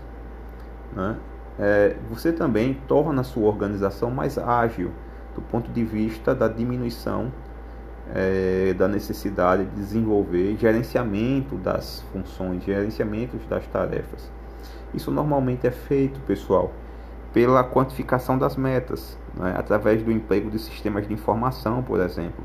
né? 0.95 1.17
É, 1.59 1.95
você 2.09 2.31
também 2.31 2.73
torna 2.87 3.21
a 3.21 3.23
sua 3.23 3.47
organização 3.47 4.11
mais 4.11 4.37
ágil 4.37 4.91
do 5.33 5.41
ponto 5.41 5.71
de 5.71 5.83
vista 5.83 6.33
da 6.33 6.47
diminuição 6.47 7.31
é, 8.13 8.73
da 8.73 8.87
necessidade 8.87 9.65
de 9.65 9.71
desenvolver 9.71 10.55
gerenciamento 10.57 11.55
das 11.55 12.03
funções, 12.11 12.63
gerenciamento 12.63 13.37
das 13.49 13.65
tarefas. 13.67 14.31
Isso 14.93 15.11
normalmente 15.11 15.65
é 15.67 15.71
feito, 15.71 16.19
pessoal, 16.21 16.71
pela 17.33 17.63
quantificação 17.63 18.37
das 18.37 18.55
metas, 18.55 19.17
né, 19.35 19.55
através 19.57 20.01
do 20.03 20.11
emprego 20.11 20.49
de 20.49 20.59
sistemas 20.59 21.07
de 21.07 21.13
informação, 21.13 21.83
por 21.83 21.99
exemplo. 21.99 22.43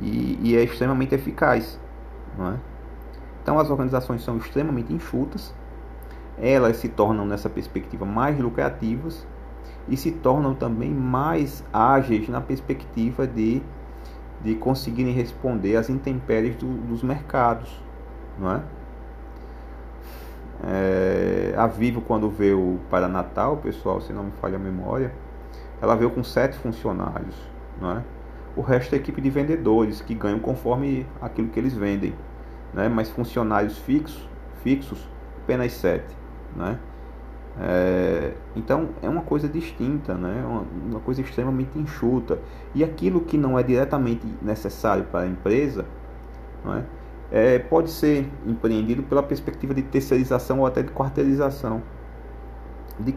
E, 0.00 0.38
e 0.42 0.56
é 0.56 0.62
extremamente 0.62 1.14
eficaz. 1.14 1.78
É? 2.38 2.54
Então, 3.42 3.58
as 3.58 3.70
organizações 3.70 4.22
são 4.22 4.36
extremamente 4.36 4.92
enxutas, 4.92 5.52
elas 6.38 6.76
se 6.76 6.88
tornam, 6.88 7.26
nessa 7.26 7.48
perspectiva, 7.48 8.04
mais 8.04 8.38
lucrativas 8.38 9.26
e 9.88 9.96
se 9.96 10.12
tornam 10.12 10.54
também 10.54 10.90
mais 10.90 11.64
ágeis 11.72 12.28
na 12.28 12.40
perspectiva 12.40 13.26
de, 13.26 13.62
de 14.42 14.54
conseguirem 14.54 15.12
responder 15.12 15.76
às 15.76 15.90
intempéries 15.90 16.56
do, 16.56 16.66
dos 16.66 17.02
mercados. 17.02 17.82
Não 18.38 18.50
é? 18.50 18.62
É, 20.64 21.54
a 21.56 21.66
Vivo, 21.66 22.00
quando 22.00 22.30
veio 22.30 22.78
para 22.88 23.08
Natal, 23.08 23.56
pessoal, 23.56 24.00
se 24.00 24.12
não 24.12 24.24
me 24.24 24.32
falha 24.32 24.56
a 24.56 24.60
memória, 24.60 25.12
ela 25.80 25.96
veio 25.96 26.10
com 26.10 26.22
sete 26.22 26.56
funcionários. 26.56 27.36
Não 27.80 27.98
é? 27.98 28.02
O 28.54 28.60
resto 28.60 28.94
é 28.94 28.98
equipe 28.98 29.20
de 29.20 29.30
vendedores 29.30 30.00
que 30.00 30.14
ganham 30.14 30.38
conforme 30.38 31.06
aquilo 31.20 31.48
que 31.48 31.58
eles 31.58 31.74
vendem. 31.74 32.14
Né? 32.72 32.88
Mas 32.88 33.10
funcionários 33.10 33.78
fixos, 33.78 34.28
fixos 34.62 35.08
apenas 35.42 35.72
sete. 35.72 36.21
Né? 36.56 36.78
É, 37.60 38.32
então 38.56 38.90
é 39.02 39.08
uma 39.08 39.22
coisa 39.22 39.46
distinta, 39.48 40.14
né? 40.14 40.42
Uma, 40.46 40.64
uma, 40.90 41.00
coisa 41.00 41.20
extremamente 41.20 41.78
enxuta. 41.78 42.38
E 42.74 42.82
aquilo 42.82 43.20
que 43.20 43.36
não 43.36 43.58
é 43.58 43.62
diretamente 43.62 44.26
necessário 44.42 45.04
para 45.04 45.20
a 45.20 45.26
empresa 45.26 45.84
não 46.64 46.74
é? 46.74 46.84
É, 47.30 47.58
pode 47.58 47.90
ser 47.90 48.30
empreendido 48.46 49.02
pela 49.02 49.22
perspectiva 49.22 49.72
de 49.72 49.82
terceirização 49.82 50.60
ou 50.60 50.66
até 50.66 50.82
de 50.82 50.90
quarteirização. 50.90 51.82
De, 52.98 53.14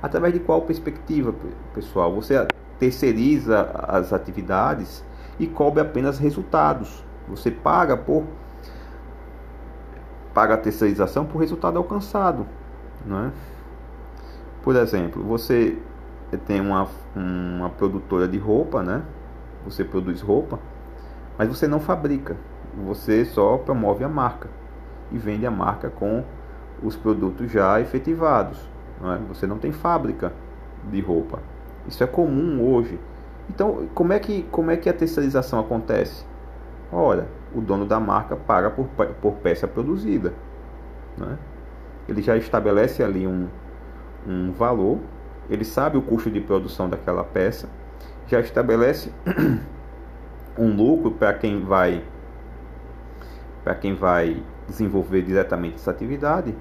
através 0.00 0.32
de 0.32 0.40
qual 0.40 0.62
perspectiva, 0.62 1.34
pessoal? 1.74 2.14
Você 2.14 2.46
terceiriza 2.78 3.62
as 3.88 4.12
atividades 4.12 5.04
e 5.38 5.48
cobre 5.48 5.80
apenas 5.80 6.18
resultados. 6.18 7.04
Você 7.28 7.50
paga 7.50 7.96
por 7.96 8.24
paga 10.32 10.54
a 10.54 10.58
terceirização 10.58 11.24
por 11.24 11.38
resultado 11.38 11.78
alcançado, 11.78 12.46
não 13.06 13.26
é? 13.26 13.30
Por 14.62 14.74
exemplo, 14.74 15.22
você 15.22 15.78
tem 16.46 16.60
uma, 16.60 16.88
uma 17.14 17.70
produtora 17.70 18.26
de 18.26 18.36
roupa, 18.36 18.82
né? 18.82 19.02
Você 19.64 19.84
produz 19.84 20.20
roupa, 20.20 20.58
mas 21.38 21.48
você 21.48 21.68
não 21.68 21.80
fabrica. 21.80 22.36
Você 22.84 23.24
só 23.24 23.56
promove 23.58 24.04
a 24.04 24.08
marca 24.08 24.48
e 25.12 25.18
vende 25.18 25.46
a 25.46 25.50
marca 25.50 25.88
com 25.88 26.24
os 26.82 26.96
produtos 26.96 27.50
já 27.50 27.80
efetivados. 27.80 28.58
Não 29.00 29.12
é? 29.12 29.18
Você 29.28 29.46
não 29.46 29.58
tem 29.58 29.72
fábrica 29.72 30.32
de 30.90 31.00
roupa. 31.00 31.38
Isso 31.86 32.02
é 32.02 32.06
comum 32.06 32.62
hoje. 32.68 32.98
Então, 33.48 33.88
como 33.94 34.12
é 34.12 34.18
que, 34.18 34.42
como 34.50 34.70
é 34.70 34.76
que 34.76 34.88
a 34.88 34.92
terceirização 34.92 35.60
acontece? 35.60 36.24
Ora, 36.92 37.28
o 37.54 37.60
dono 37.60 37.86
da 37.86 38.00
marca 38.00 38.36
paga 38.36 38.70
por, 38.70 38.86
por 39.20 39.34
peça 39.34 39.68
produzida. 39.68 40.34
Né? 41.16 41.38
Ele 42.08 42.22
já 42.22 42.36
estabelece 42.36 43.02
ali 43.02 43.26
um, 43.26 43.48
um 44.26 44.52
valor, 44.52 44.98
ele 45.48 45.64
sabe 45.64 45.96
o 45.96 46.02
custo 46.02 46.30
de 46.30 46.40
produção 46.40 46.88
daquela 46.88 47.24
peça, 47.24 47.68
já 48.26 48.40
estabelece 48.40 49.12
um 50.58 50.74
lucro 50.74 51.12
para 51.12 51.32
quem 51.32 51.60
vai 51.62 52.02
para 53.62 53.74
quem 53.74 53.94
vai 53.94 54.42
desenvolver 54.68 55.22
diretamente 55.22 55.74
essa 55.74 55.90
atividade 55.90 56.54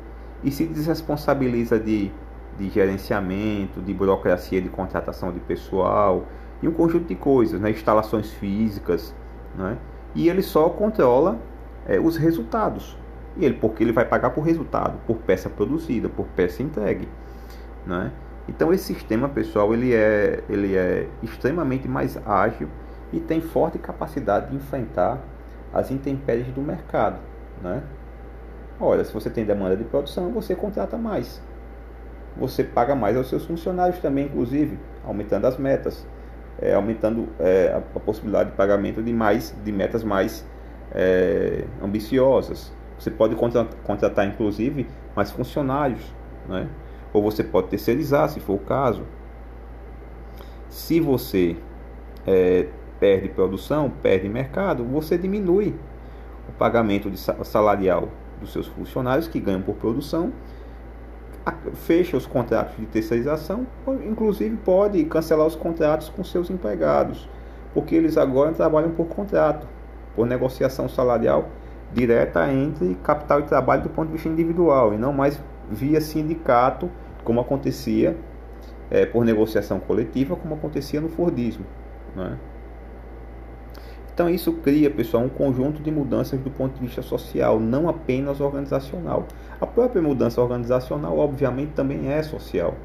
e 0.43 0.51
se 0.51 0.65
desresponsabiliza 0.65 1.79
de, 1.79 2.11
de 2.57 2.69
gerenciamento, 2.69 3.79
de 3.79 3.93
burocracia 3.93 4.59
de 4.59 4.69
contratação 4.69 5.31
de 5.31 5.39
pessoal 5.39 6.25
e 6.63 6.67
um 6.67 6.71
conjunto 6.71 7.05
de 7.05 7.15
coisas, 7.15 7.61
né? 7.61 7.69
instalações 7.69 8.31
físicas, 8.31 9.13
né? 9.55 9.77
e 10.15 10.29
ele 10.29 10.41
só 10.41 10.69
controla 10.69 11.37
é, 11.85 11.99
os 11.99 12.17
resultados. 12.17 12.97
E 13.37 13.45
ele, 13.45 13.55
porque 13.55 13.83
ele 13.83 13.91
vai 13.91 14.05
pagar 14.05 14.29
por 14.29 14.41
resultado, 14.41 14.97
por 15.05 15.17
peça 15.17 15.49
produzida, 15.49 16.07
por 16.07 16.25
peça 16.27 16.63
entregue. 16.63 17.07
Né? 17.85 18.11
Então 18.47 18.73
esse 18.73 18.93
sistema, 18.93 19.27
pessoal, 19.27 19.73
ele 19.73 19.93
é, 19.93 20.43
ele 20.49 20.75
é 20.75 21.07
extremamente 21.21 21.87
mais 21.87 22.17
ágil 22.25 22.69
e 23.11 23.19
tem 23.19 23.41
forte 23.41 23.77
capacidade 23.77 24.49
de 24.49 24.55
enfrentar 24.55 25.19
as 25.73 25.91
intempéries 25.91 26.47
do 26.47 26.61
mercado. 26.61 27.19
Né? 27.61 27.83
Olha, 28.79 29.03
se 29.03 29.13
você 29.13 29.29
tem 29.29 29.45
demanda 29.45 29.75
de 29.75 29.83
produção, 29.83 30.31
você 30.31 30.55
contrata 30.55 30.97
mais. 30.97 31.41
Você 32.37 32.63
paga 32.63 32.95
mais 32.95 33.15
aos 33.15 33.29
seus 33.29 33.45
funcionários 33.45 33.99
também, 33.99 34.25
inclusive, 34.25 34.77
aumentando 35.05 35.47
as 35.47 35.57
metas 35.57 36.05
é, 36.61 36.73
aumentando 36.73 37.27
é, 37.39 37.71
a, 37.73 37.77
a, 37.77 37.99
possibilidade 37.99 38.51
de 38.51 38.55
pagamento 38.55 39.01
de 39.01 39.13
mais 39.13 39.55
de 39.63 39.71
metas 39.71 40.03
mais 40.03 40.45
é, 40.93 41.65
ambiciosas. 41.81 42.71
Você 42.97 43.11
pode 43.11 43.35
contratar, 43.83 44.27
inclusive 44.27 44.87
mais 45.15 45.31
funcionários, 45.31 46.01
né? 46.47 46.67
ou 47.13 47.21
você 47.21 47.43
pode 47.43 47.67
terceirizar, 47.67 48.29
se 48.29 48.39
for 48.39 48.53
o 48.53 48.59
caso. 48.59 49.03
Se 50.69 50.99
você 50.99 51.55
é, 52.25 52.67
perde 52.99 53.29
produção, 53.29 53.89
perde 54.01 54.27
mercado, 54.27 54.83
você 54.83 55.17
diminui 55.17 55.75
o 56.49 56.51
pagamento 56.53 57.09
de 57.09 57.17
salarial 57.17 58.09
dos 58.39 58.51
seus 58.51 58.67
funcionários 58.67 59.27
que 59.27 59.39
ganham 59.39 59.61
por 59.61 59.75
produção 59.75 60.31
fecha 61.73 62.17
os 62.17 62.25
contratos 62.25 62.75
de 62.77 62.85
terceirização, 62.87 63.67
inclusive 64.05 64.55
pode 64.57 65.03
cancelar 65.05 65.45
os 65.45 65.55
contratos 65.55 66.09
com 66.09 66.23
seus 66.23 66.49
empregados, 66.49 67.29
porque 67.73 67.95
eles 67.95 68.17
agora 68.17 68.51
trabalham 68.51 68.91
por 68.91 69.05
contrato, 69.07 69.67
por 70.15 70.25
negociação 70.25 70.89
salarial 70.89 71.49
direta 71.93 72.51
entre 72.51 72.95
capital 73.03 73.39
e 73.39 73.43
trabalho 73.43 73.83
do 73.83 73.89
ponto 73.89 74.07
de 74.07 74.13
vista 74.13 74.27
individual 74.29 74.93
e 74.93 74.97
não 74.97 75.13
mais 75.13 75.41
via 75.69 76.01
sindicato, 76.01 76.89
como 77.23 77.39
acontecia 77.39 78.15
é, 78.89 79.05
por 79.05 79.25
negociação 79.25 79.79
coletiva, 79.79 80.35
como 80.35 80.55
acontecia 80.55 81.01
no 81.01 81.09
Fordismo. 81.09 81.65
Né? 82.15 82.37
Então 84.13 84.29
isso 84.29 84.53
cria, 84.53 84.89
pessoal, 84.89 85.23
um 85.23 85.29
conjunto 85.29 85.81
de 85.81 85.91
mudanças 85.91 86.39
do 86.39 86.49
ponto 86.49 86.75
de 86.75 86.85
vista 86.85 87.01
social, 87.01 87.59
não 87.59 87.89
apenas 87.89 88.39
organizacional. 88.39 89.25
A 89.59 89.67
própria 89.67 90.01
mudança 90.01 90.41
organizacional, 90.41 91.17
obviamente, 91.17 91.73
também 91.73 92.09
é 92.09 92.23
social. 92.23 92.75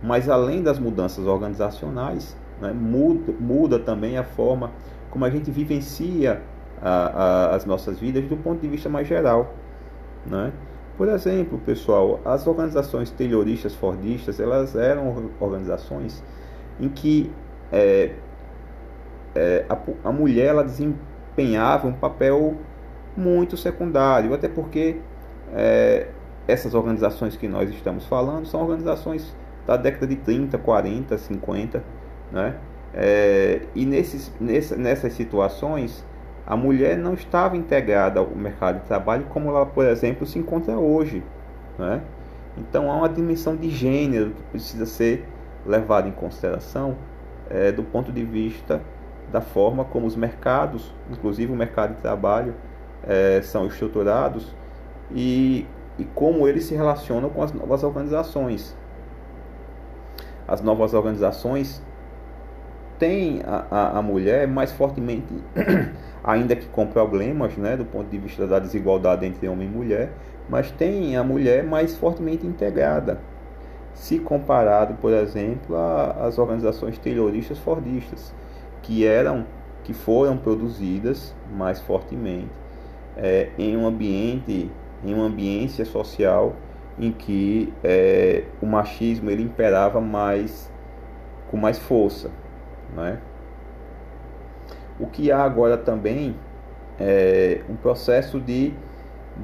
Mas 0.00 0.28
além 0.28 0.62
das 0.62 0.78
mudanças 0.78 1.26
organizacionais, 1.26 2.36
né, 2.60 2.72
muda, 2.72 3.32
muda 3.40 3.78
também 3.80 4.16
a 4.16 4.22
forma 4.22 4.70
como 5.10 5.24
a 5.24 5.30
gente 5.30 5.50
vivencia 5.50 6.42
a, 6.82 6.90
a, 6.90 7.54
as 7.54 7.64
nossas 7.64 7.98
vidas 7.98 8.24
do 8.24 8.36
ponto 8.36 8.60
de 8.60 8.68
vista 8.68 8.88
mais 8.88 9.06
geral. 9.06 9.54
Né? 10.26 10.52
Por 10.96 11.08
exemplo, 11.08 11.58
pessoal, 11.58 12.20
as 12.24 12.46
organizações 12.46 13.10
terroristas 13.10 13.74
fordistas, 13.74 14.40
elas 14.40 14.74
eram 14.74 15.30
organizações 15.40 16.22
em 16.80 16.88
que 16.88 17.30
é, 17.72 18.14
é, 19.34 19.64
a, 19.68 19.78
a 20.08 20.12
mulher 20.12 20.46
ela 20.46 20.64
desempenhava 20.64 21.86
um 21.86 21.92
papel 21.92 22.56
muito 23.16 23.56
secundário, 23.56 24.32
até 24.34 24.48
porque 24.48 24.96
é, 25.52 26.08
essas 26.46 26.74
organizações 26.74 27.36
que 27.36 27.46
nós 27.46 27.70
estamos 27.70 28.06
falando 28.06 28.46
são 28.46 28.62
organizações 28.62 29.36
da 29.66 29.76
década 29.76 30.06
de 30.06 30.16
30, 30.16 30.56
40, 30.58 31.18
50, 31.18 31.84
né? 32.32 32.56
É, 32.94 33.60
e 33.74 33.84
nesses, 33.84 34.32
nessa, 34.40 34.74
nessas 34.76 35.12
situações, 35.12 36.04
a 36.48 36.56
mulher 36.56 36.96
não 36.96 37.12
estava 37.12 37.58
integrada 37.58 38.20
ao 38.20 38.30
mercado 38.30 38.80
de 38.80 38.86
trabalho 38.86 39.26
como 39.28 39.50
ela, 39.50 39.66
por 39.66 39.84
exemplo, 39.84 40.26
se 40.26 40.38
encontra 40.38 40.78
hoje. 40.78 41.22
Né? 41.78 42.00
Então 42.56 42.90
há 42.90 42.96
uma 42.96 43.08
dimensão 43.08 43.54
de 43.54 43.68
gênero 43.68 44.30
que 44.30 44.42
precisa 44.44 44.86
ser 44.86 45.28
levada 45.66 46.08
em 46.08 46.10
consideração 46.10 46.96
é, 47.50 47.70
do 47.70 47.82
ponto 47.82 48.10
de 48.10 48.24
vista 48.24 48.80
da 49.30 49.42
forma 49.42 49.84
como 49.84 50.06
os 50.06 50.16
mercados, 50.16 50.90
inclusive 51.10 51.52
o 51.52 51.54
mercado 51.54 51.94
de 51.94 52.00
trabalho, 52.00 52.54
é, 53.06 53.42
são 53.42 53.66
estruturados 53.66 54.50
e, 55.10 55.66
e 55.98 56.04
como 56.14 56.48
eles 56.48 56.64
se 56.64 56.74
relacionam 56.74 57.28
com 57.28 57.42
as 57.42 57.52
novas 57.52 57.84
organizações. 57.84 58.74
As 60.46 60.62
novas 60.62 60.94
organizações 60.94 61.82
têm 62.98 63.40
a, 63.44 63.64
a, 63.70 63.98
a 63.98 64.02
mulher 64.02 64.46
mais 64.48 64.72
fortemente, 64.72 65.32
ainda 66.22 66.56
que 66.56 66.66
com 66.66 66.86
problemas 66.86 67.56
né, 67.56 67.76
do 67.76 67.84
ponto 67.84 68.08
de 68.08 68.18
vista 68.18 68.46
da 68.46 68.58
desigualdade 68.58 69.24
entre 69.24 69.48
homem 69.48 69.68
e 69.68 69.70
mulher, 69.70 70.12
mas 70.48 70.70
tem 70.70 71.16
a 71.16 71.22
mulher 71.22 71.62
mais 71.64 71.96
fortemente 71.96 72.46
integrada, 72.46 73.20
se 73.94 74.18
comparado, 74.18 74.94
por 74.94 75.12
exemplo, 75.12 75.76
às 76.20 76.38
organizações 76.38 76.98
terroristas 76.98 77.58
fordistas 77.58 78.34
que 78.82 79.06
eram 79.06 79.44
que 79.84 79.92
foram 79.92 80.36
produzidas 80.36 81.34
mais 81.50 81.80
fortemente 81.80 82.50
é, 83.16 83.48
em 83.58 83.76
um 83.76 83.86
ambiente 83.86 84.70
em 85.04 85.14
uma 85.14 85.24
ambiência 85.24 85.84
social 85.84 86.54
em 86.98 87.10
que 87.10 87.72
é, 87.82 88.44
o 88.60 88.66
machismo 88.66 89.30
ele 89.30 89.42
imperava 89.42 90.00
mais 90.00 90.70
com 91.50 91.56
mais 91.56 91.78
força 91.78 92.30
né? 92.94 93.18
o 94.98 95.06
que 95.06 95.30
há 95.30 95.42
agora 95.42 95.76
também 95.76 96.36
é 96.98 97.60
um 97.68 97.76
processo 97.76 98.40
de, 98.40 98.74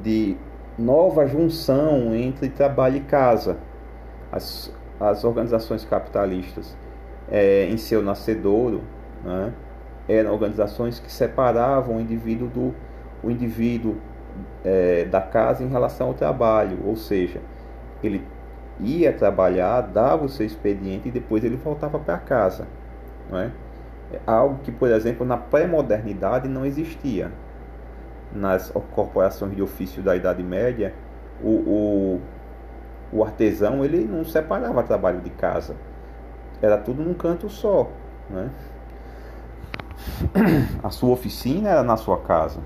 de 0.02 0.36
nova 0.78 1.26
junção 1.26 2.14
entre 2.14 2.48
trabalho 2.48 2.96
e 2.96 3.00
casa 3.00 3.58
as, 4.32 4.72
as 4.98 5.24
organizações 5.24 5.84
capitalistas 5.84 6.76
é, 7.30 7.66
em 7.66 7.76
seu 7.76 8.02
nascedouro 8.02 8.82
né? 9.22 9.52
eram 10.08 10.32
organizações 10.32 10.98
que 10.98 11.10
separavam 11.10 11.96
o 11.96 12.00
indivíduo 12.00 12.48
do 12.48 12.74
o 13.22 13.30
indivíduo 13.30 13.96
é, 14.64 15.04
da 15.04 15.20
casa 15.20 15.62
em 15.62 15.68
relação 15.68 16.08
ao 16.08 16.14
trabalho, 16.14 16.78
ou 16.84 16.96
seja, 16.96 17.40
ele 18.02 18.22
ia 18.80 19.12
trabalhar, 19.12 19.80
dava 19.82 20.24
o 20.24 20.28
seu 20.28 20.44
expediente 20.44 21.08
e 21.08 21.10
depois 21.10 21.44
ele 21.44 21.56
voltava 21.56 21.98
para 21.98 22.18
casa, 22.18 22.66
não 23.30 23.38
é? 23.38 23.50
Algo 24.26 24.60
que, 24.62 24.70
por 24.70 24.90
exemplo, 24.90 25.26
na 25.26 25.36
pré-modernidade 25.36 26.48
não 26.48 26.64
existia. 26.64 27.32
Nas 28.32 28.70
corporações 28.92 29.54
de 29.54 29.62
ofício 29.62 30.02
da 30.02 30.16
Idade 30.16 30.42
Média, 30.42 30.94
o, 31.42 31.50
o, 31.50 32.20
o 33.12 33.24
artesão 33.24 33.84
ele 33.84 34.04
não 34.04 34.24
separava 34.24 34.82
trabalho 34.82 35.20
de 35.20 35.30
casa, 35.30 35.76
era 36.60 36.78
tudo 36.78 37.02
num 37.02 37.14
canto 37.14 37.48
só, 37.48 37.88
né? 38.28 38.50
A 40.82 40.90
sua 40.90 41.10
oficina 41.10 41.70
era 41.70 41.82
na 41.82 41.96
sua 41.96 42.18
casa. 42.18 42.60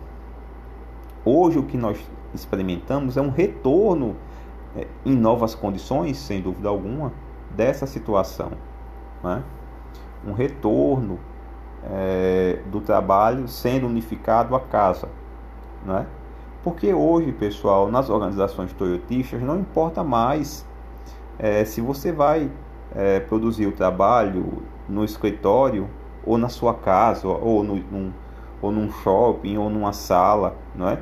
Hoje 1.25 1.59
o 1.59 1.65
que 1.65 1.77
nós 1.77 1.99
experimentamos 2.35 3.17
é 3.17 3.21
um 3.21 3.31
retorno 3.31 4.17
é, 4.77 4.87
em 5.05 5.15
novas 5.15 5.55
condições, 5.55 6.17
sem 6.17 6.41
dúvida 6.41 6.69
alguma, 6.69 7.13
dessa 7.51 7.87
situação, 7.87 8.53
né? 9.23 9.43
Um 10.27 10.33
retorno 10.33 11.19
é, 11.85 12.61
do 12.67 12.81
trabalho 12.81 13.49
sendo 13.49 13.87
unificado 13.87 14.55
à 14.55 14.61
casa, 14.61 15.09
né? 15.85 16.07
Porque 16.63 16.93
hoje, 16.93 17.33
pessoal, 17.33 17.91
nas 17.91 18.11
organizações 18.11 18.73
toyotistas 18.73 19.41
não 19.41 19.59
importa 19.59 20.03
mais 20.03 20.67
é, 21.39 21.65
se 21.65 21.81
você 21.81 22.11
vai 22.11 22.51
é, 22.95 23.21
produzir 23.21 23.67
o 23.67 23.73
trabalho 23.73 24.63
no 24.89 25.05
escritório 25.05 25.89
ou 26.27 26.37
na 26.37 26.49
sua 26.49 26.75
casa 26.75 27.29
ou, 27.29 27.63
no, 27.63 27.77
num, 27.77 28.13
ou 28.61 28.73
num 28.73 28.91
shopping 28.91 29.57
ou 29.57 29.71
numa 29.71 29.93
sala, 29.93 30.57
não 30.75 30.89
é? 30.89 30.99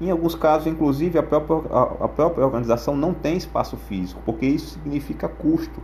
Em 0.00 0.10
alguns 0.10 0.34
casos, 0.34 0.66
inclusive, 0.66 1.18
a 1.18 1.22
própria, 1.22 1.60
a, 1.70 2.04
a 2.04 2.08
própria 2.08 2.44
organização 2.44 2.96
não 2.96 3.12
tem 3.12 3.36
espaço 3.36 3.76
físico, 3.76 4.22
porque 4.24 4.46
isso 4.46 4.78
significa 4.78 5.28
custo. 5.28 5.82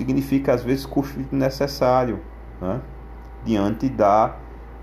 Significa, 0.00 0.54
às 0.54 0.64
vezes, 0.64 0.86
custo 0.86 1.20
necessário, 1.30 2.20
né? 2.58 2.80
diante 3.44 3.86
da 3.86 4.34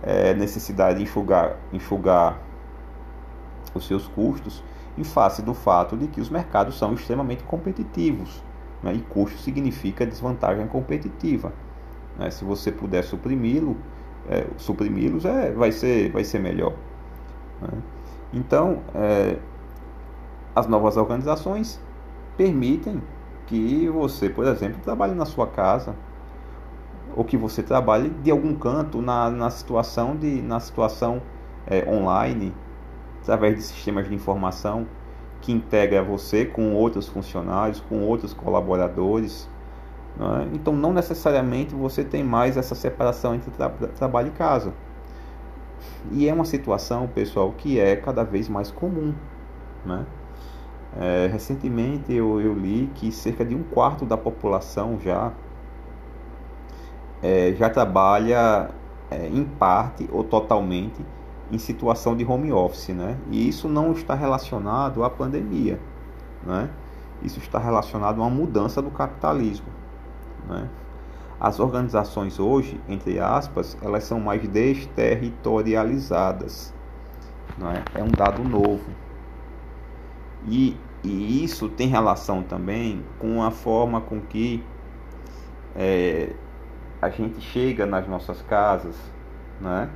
é, 0.04 0.36
necessidade 0.36 1.00
de 1.00 1.06
enxugar, 1.06 1.58
enxugar 1.74 2.40
os 3.74 3.88
seus 3.88 4.06
custos 4.06 4.64
em 4.96 5.04
face 5.04 5.42
do 5.42 5.56
fato 5.56 5.98
de 5.98 6.06
que 6.08 6.22
os 6.22 6.30
mercados 6.30 6.78
são 6.78 6.94
extremamente 6.94 7.44
competitivos. 7.46 8.44
Né? 8.84 8.94
E 8.94 9.00
custo 9.00 9.40
significa 9.40 10.06
desvantagem 10.06 10.68
competitiva. 10.68 11.52
Né? 12.16 12.30
Se 12.30 12.46
você 12.46 12.72
puder 12.72 13.04
suprimi-lo, 13.04 13.76
é, 14.30 14.46
suprimi-los 14.56 15.26
é, 15.26 15.52
vai, 15.52 15.72
ser, 15.72 16.12
vai 16.12 16.24
ser 16.24 16.38
melhor. 16.38 16.74
Né? 17.60 17.70
Então, 18.32 18.84
é, 18.94 19.40
as 20.56 20.68
novas 20.68 20.96
organizações 20.96 21.82
permitem 22.38 23.02
que 23.48 23.90
você, 23.90 24.30
por 24.30 24.46
exemplo, 24.46 24.80
trabalhe 24.84 25.16
na 25.16 25.26
sua 25.26 25.48
casa 25.48 25.96
ou 27.16 27.24
que 27.24 27.36
você 27.36 27.64
trabalhe 27.64 28.10
de 28.10 28.30
algum 28.30 28.54
canto 28.54 29.02
na, 29.02 29.30
na 29.30 29.50
situação 29.50 30.16
de 30.16 30.42
na 30.42 30.60
situação 30.60 31.22
é, 31.66 31.90
online 31.90 32.54
através 33.22 33.56
de 33.56 33.64
sistemas 33.64 34.08
de 34.08 34.14
informação 34.14 34.86
que 35.42 35.52
integra 35.52 36.04
você 36.04 36.46
com 36.46 36.74
outros 36.74 37.08
funcionários, 37.08 37.80
com 37.80 38.02
outros 38.02 38.34
colaboradores. 38.34 39.50
Não 40.18 40.38
é? 40.38 40.48
Então, 40.54 40.74
não 40.76 40.94
necessariamente 40.94 41.76
você 41.76 42.04
tem 42.04 42.24
mais 42.24 42.58
essa 42.58 42.76
separação 42.76 43.36
entre 43.36 43.52
tra 43.52 43.70
trabalho 43.70 44.30
e 44.30 44.32
casa. 44.32 44.74
E 46.12 46.28
é 46.28 46.34
uma 46.34 46.46
situação, 46.46 47.08
pessoal, 47.08 47.52
que 47.52 47.80
é 47.80 47.96
cada 47.96 48.24
vez 48.24 48.50
mais 48.50 48.72
comum. 48.72 49.14
Né? 49.86 50.06
É, 51.00 51.28
recentemente 51.28 52.12
eu, 52.12 52.42
eu, 52.42 52.56
li 52.56 52.90
que 52.96 53.12
cerca 53.12 53.46
de 53.46 53.54
um 53.54 53.62
quarto 53.62 54.04
da 54.04 54.18
população 54.18 55.00
já, 55.00 55.32
é, 57.22 57.54
já 57.54 57.70
trabalha 57.70 58.72
é, 59.12 59.28
em 59.28 59.44
parte 59.44 60.10
ou 60.12 60.24
totalmente 60.24 61.06
em 61.52 61.60
situação 61.60 62.16
de 62.16 62.26
home 62.26 62.52
office, 62.52 62.90
né? 62.90 63.16
E 63.30 63.48
isso 63.48 63.70
não 63.70 63.92
está 63.92 64.16
relacionado 64.16 65.04
à 65.04 65.10
pandemia, 65.10 65.80
né? 66.44 66.68
Isso 67.22 67.38
está 67.40 67.60
relacionado 67.60 68.22
a 68.22 68.26
uma 68.26 68.30
mudança 68.30 68.82
do 68.82 68.90
capitalismo, 68.90 69.68
né? 70.48 70.68
As 71.40 71.60
organizações 71.60 72.40
hoje, 72.40 72.82
entre 72.90 73.20
aspas, 73.20 73.78
elas 73.84 74.04
são 74.04 74.20
mais 74.20 74.48
desterritorializadas, 74.48 76.74
né? 77.56 77.84
É 77.94 78.02
um 78.02 78.10
dado 78.10 78.44
novo. 78.44 78.90
E, 80.48 80.76
e 81.04 81.44
isso 81.44 81.70
tem 81.70 81.88
relação 81.88 82.44
também 82.44 83.04
com 83.20 83.44
a 83.44 83.52
forma 83.52 84.02
com 84.02 84.20
que 84.20 84.64
é, 85.76 86.34
a 87.02 87.10
gente 87.10 87.40
chega 87.42 87.86
nas 87.86 88.08
nossas 88.08 88.42
casas, 88.42 88.96
né? 89.62 89.90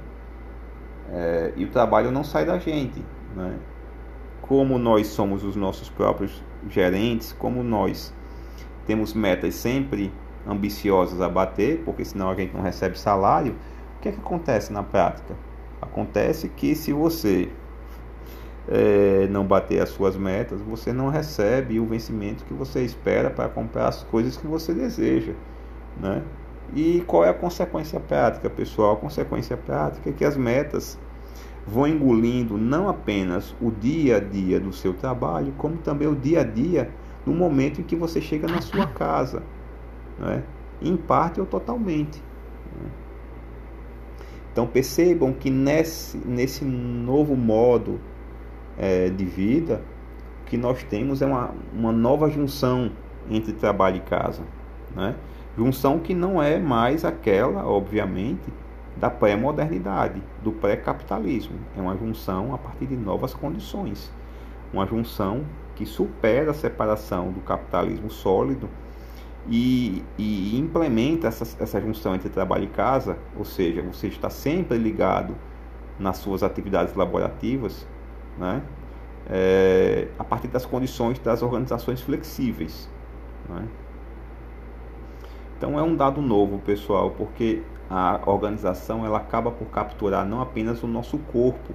É, 1.12 1.54
e 1.56 1.66
o 1.66 1.70
trabalho 1.70 2.12
não 2.12 2.24
sai 2.24 2.46
da 2.46 2.58
gente. 2.58 3.04
Né? 3.36 3.58
Como 4.42 4.78
nós 4.78 5.08
somos 5.08 5.44
os 5.44 5.56
nossos 5.56 5.90
próprios 5.90 6.44
gerentes, 6.70 7.34
como 7.34 7.64
nós 7.64 8.14
temos 8.86 9.14
metas 9.14 9.56
sempre 9.56 10.14
ambiciosas 10.48 11.22
a 11.22 11.30
bater, 11.30 11.84
porque 11.84 12.06
senão 12.06 12.30
a 12.30 12.36
gente 12.36 12.54
não 12.54 12.62
recebe 12.62 12.98
salário, 12.98 13.56
o 13.98 14.02
que, 14.02 14.10
é 14.10 14.12
que 14.12 14.20
acontece 14.20 14.72
na 14.72 14.84
prática? 14.84 15.36
Acontece 15.82 16.50
que 16.50 16.76
se 16.76 16.94
você 16.94 17.52
é, 18.68 19.28
não 19.30 19.46
bater 19.46 19.82
as 19.82 19.90
suas 19.90 20.16
metas, 20.16 20.62
você 20.62 20.94
não 20.94 21.10
recebe 21.10 21.80
o 21.80 21.86
vencimento 21.86 22.46
que 22.46 22.54
você 22.54 22.84
espera 22.84 23.30
para 23.30 23.50
comprar 23.50 23.88
as 23.88 24.04
coisas 24.04 24.38
que 24.38 24.48
você 24.48 24.74
deseja. 24.74 25.34
Né? 26.00 26.22
E 26.74 27.04
qual 27.06 27.26
é 27.26 27.30
a 27.30 27.34
consequência 27.34 28.00
prática, 28.00 28.50
pessoal? 28.50 28.94
A 28.94 28.98
consequência 28.98 29.58
prática 29.58 30.10
é 30.10 30.14
que 30.14 30.24
as 30.24 30.38
metas 30.38 30.98
vão 31.66 31.88
engolindo 31.88 32.58
não 32.58 32.88
apenas 32.88 33.56
o 33.62 33.72
dia 33.72 34.18
a 34.18 34.20
dia 34.20 34.60
do 34.60 34.72
seu 34.72 34.94
trabalho, 34.94 35.54
como 35.58 35.78
também 35.78 36.08
o 36.08 36.16
dia 36.16 36.42
a 36.42 36.44
dia 36.44 36.90
no 37.26 37.34
momento 37.34 37.82
em 37.82 37.84
que 37.84 37.96
você 37.96 38.22
chega 38.22 38.48
na 38.48 38.62
sua 38.62 38.88
casa, 38.88 39.44
né? 40.18 40.44
em 40.82 40.96
parte 40.96 41.40
ou 41.40 41.46
totalmente. 41.46 42.22
Né? 42.82 42.90
Então 44.52 44.68
percebam 44.68 45.32
que 45.34 45.50
nesse, 45.50 46.18
nesse 46.18 46.66
novo 46.66 47.36
modo 47.36 48.00
é, 48.78 49.10
de 49.10 49.26
vida, 49.26 49.82
o 50.42 50.46
que 50.46 50.58
nós 50.58 50.84
temos 50.84 51.22
é 51.22 51.26
uma, 51.26 51.52
uma 51.74 51.92
nova 51.92 52.30
junção 52.30 52.92
entre 53.30 53.54
trabalho 53.54 53.98
e 53.98 54.02
casa. 54.02 54.44
Né? 54.96 55.16
Junção 55.58 56.00
que 56.00 56.14
não 56.14 56.42
é 56.42 56.58
mais 56.60 57.06
aquela, 57.06 57.66
obviamente, 57.66 58.52
da 58.98 59.10
pré-modernidade, 59.10 60.22
do 60.44 60.52
pré-capitalismo. 60.52 61.56
É 61.78 61.82
uma 61.82 61.98
junção 61.98 62.54
a 62.54 62.58
partir 62.58 62.86
de 62.86 62.96
novas 62.96 63.34
condições. 63.34 64.12
Uma 64.74 64.86
junção 64.86 65.44
que 65.76 65.86
supera 65.86 66.52
a 66.52 66.54
separação 66.54 67.32
do 67.32 67.42
capitalismo 67.42 68.10
sólido 68.10 68.70
e, 69.50 70.04
e 70.18 70.58
implementa 70.58 71.28
essa, 71.28 71.62
essa 71.62 71.82
junção 71.82 72.14
entre 72.14 72.30
trabalho 72.30 72.66
e 72.66 72.68
casa, 72.68 73.18
ou 73.38 73.44
seja, 73.44 73.82
você 73.82 74.08
está 74.08 74.30
sempre 74.30 74.78
ligado 74.78 75.36
nas 76.00 76.18
suas 76.18 76.44
atividades 76.44 76.96
laborativas, 76.96 77.88
né? 78.38 78.62
É, 79.30 80.08
a 80.18 80.24
partir 80.24 80.48
das 80.48 80.66
condições 80.66 81.20
das 81.20 81.42
organizações 81.42 82.02
flexíveis. 82.02 82.90
Né? 83.48 83.68
Então 85.58 85.78
é 85.78 85.84
um 85.84 85.96
dado 85.96 86.22
novo, 86.22 86.58
pessoal, 86.60 87.12
porque 87.12 87.62
a 87.88 88.20
organização 88.26 89.06
ela 89.06 89.18
acaba 89.18 89.52
por 89.52 89.66
capturar 89.66 90.26
não 90.26 90.42
apenas 90.42 90.82
o 90.82 90.88
nosso 90.88 91.18
corpo, 91.18 91.74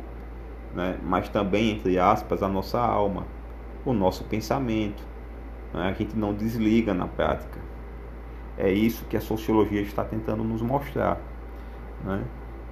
né, 0.74 0.98
mas 1.02 1.28
também, 1.28 1.70
entre 1.72 1.98
aspas, 1.98 2.42
a 2.42 2.48
nossa 2.48 2.80
alma, 2.80 3.26
o 3.84 3.92
nosso 3.92 4.24
pensamento. 4.24 5.04
Né, 5.72 5.88
a 5.88 5.92
gente 5.92 6.16
não 6.16 6.34
desliga 6.34 6.92
na 6.92 7.06
prática. 7.06 7.60
É 8.58 8.72
isso 8.72 9.04
que 9.04 9.16
a 9.16 9.20
sociologia 9.20 9.82
está 9.82 10.02
tentando 10.02 10.42
nos 10.42 10.62
mostrar. 10.62 11.20
Né? 12.02 12.24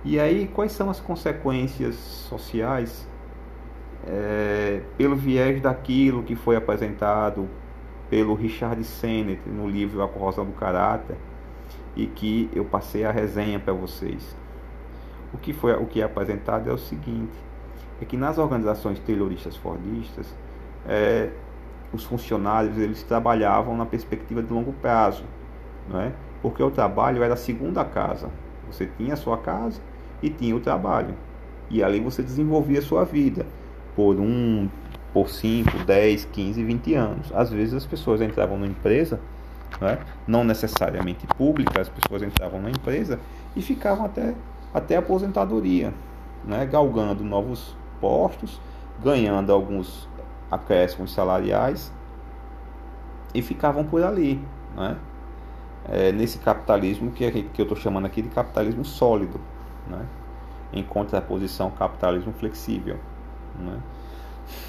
E 0.04 0.18
aí, 0.18 0.48
quais 0.48 0.72
são 0.72 0.90
as 0.90 0.98
consequências 0.98 1.94
sociais 1.94 3.06
é, 4.06 4.80
pelo 4.96 5.16
viés 5.16 5.60
daquilo 5.60 6.22
que 6.22 6.34
foi 6.34 6.56
apresentado 6.56 7.48
pelo 8.10 8.34
Richard 8.34 8.82
Sennett 8.84 9.48
no 9.48 9.68
livro 9.68 10.02
A 10.02 10.08
Corrosão 10.08 10.44
do 10.44 10.52
Caráter 10.52 11.16
e 11.96 12.06
que 12.06 12.50
eu 12.54 12.64
passei 12.64 13.04
a 13.04 13.10
resenha 13.10 13.58
para 13.58 13.72
vocês. 13.72 14.36
O 15.32 15.38
que 15.38 15.52
foi 15.52 15.72
o 15.72 15.86
que 15.86 16.00
é 16.00 16.04
apresentado 16.04 16.68
é 16.68 16.72
o 16.72 16.78
seguinte: 16.78 17.32
é 18.00 18.04
que 18.04 18.16
nas 18.16 18.38
organizações 18.38 18.98
terroristas 18.98 19.56
fordistas, 19.56 20.26
é, 20.86 21.30
os 21.92 22.04
funcionários 22.04 22.76
eles 22.78 23.02
trabalhavam 23.02 23.76
na 23.76 23.86
perspectiva 23.86 24.42
de 24.42 24.52
longo 24.52 24.72
prazo, 24.74 25.24
não 25.88 26.00
é? 26.00 26.12
Porque 26.42 26.62
o 26.62 26.70
trabalho 26.70 27.22
era 27.22 27.34
a 27.34 27.38
segunda 27.38 27.84
casa. 27.84 28.28
Você 28.70 28.86
tinha 28.98 29.14
a 29.14 29.16
sua 29.16 29.38
casa 29.38 29.80
e 30.22 30.28
tinha 30.28 30.54
o 30.54 30.60
trabalho. 30.60 31.14
E 31.70 31.82
ali 31.82 31.98
você 32.00 32.22
desenvolvia 32.22 32.80
a 32.80 32.82
sua 32.82 33.04
vida 33.04 33.46
por 33.94 34.18
um, 34.18 34.68
por 35.12 35.28
5, 35.28 35.84
10, 35.84 36.24
15, 36.26 36.62
20 36.62 36.94
anos. 36.94 37.32
Às 37.34 37.50
vezes 37.50 37.74
as 37.74 37.86
pessoas 37.86 38.20
entravam 38.20 38.58
na 38.58 38.66
empresa, 38.66 39.20
né? 39.80 39.98
não 40.26 40.44
necessariamente 40.44 41.26
pública, 41.26 41.80
as 41.80 41.88
pessoas 41.88 42.22
entravam 42.22 42.60
na 42.60 42.70
empresa 42.70 43.20
e 43.54 43.62
ficavam 43.62 44.06
até, 44.06 44.34
até 44.72 44.96
a 44.96 44.98
aposentadoria, 44.98 45.92
né? 46.44 46.66
galgando 46.66 47.22
novos 47.22 47.76
postos, 48.00 48.60
ganhando 49.02 49.52
alguns 49.52 50.08
acréscimos 50.50 51.12
salariais 51.12 51.92
e 53.34 53.42
ficavam 53.42 53.84
por 53.84 54.02
ali, 54.02 54.40
né? 54.76 54.96
É, 55.86 56.12
nesse 56.12 56.38
capitalismo 56.38 57.10
que, 57.10 57.30
que 57.30 57.60
eu 57.60 57.64
estou 57.64 57.76
chamando 57.76 58.06
aqui 58.06 58.22
de 58.22 58.30
capitalismo 58.30 58.86
sólido, 58.86 59.38
né? 59.86 60.06
em 60.72 60.82
contraposição 60.82 61.66
ao 61.66 61.72
capitalismo 61.72 62.32
flexível. 62.32 62.98
Né? 63.58 63.78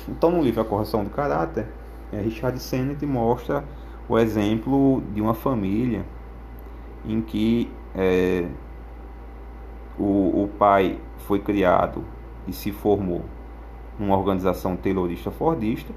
Então, 0.08 0.32
no 0.32 0.41
livro 0.41 0.62
A 0.62 0.65
Correção 0.65 1.04
do 1.04 1.10
Caráter, 1.10 1.67
é, 2.12 2.19
Richard 2.21 2.58
Sennett 2.60 3.06
mostra 3.06 3.63
o 4.08 4.17
exemplo 4.17 5.02
de 5.13 5.21
uma 5.21 5.34
família 5.34 6.06
em 7.04 7.21
que 7.21 7.71
é, 7.93 8.48
o, 9.98 10.43
o 10.43 10.50
pai 10.60 11.00
foi 11.19 11.39
criado 11.39 12.04
e 12.48 12.54
se 12.54 12.71
formou 12.71 13.24
numa 13.98 14.17
organização 14.17 14.76
terrorista 14.76 15.32
fordista, 15.32 15.91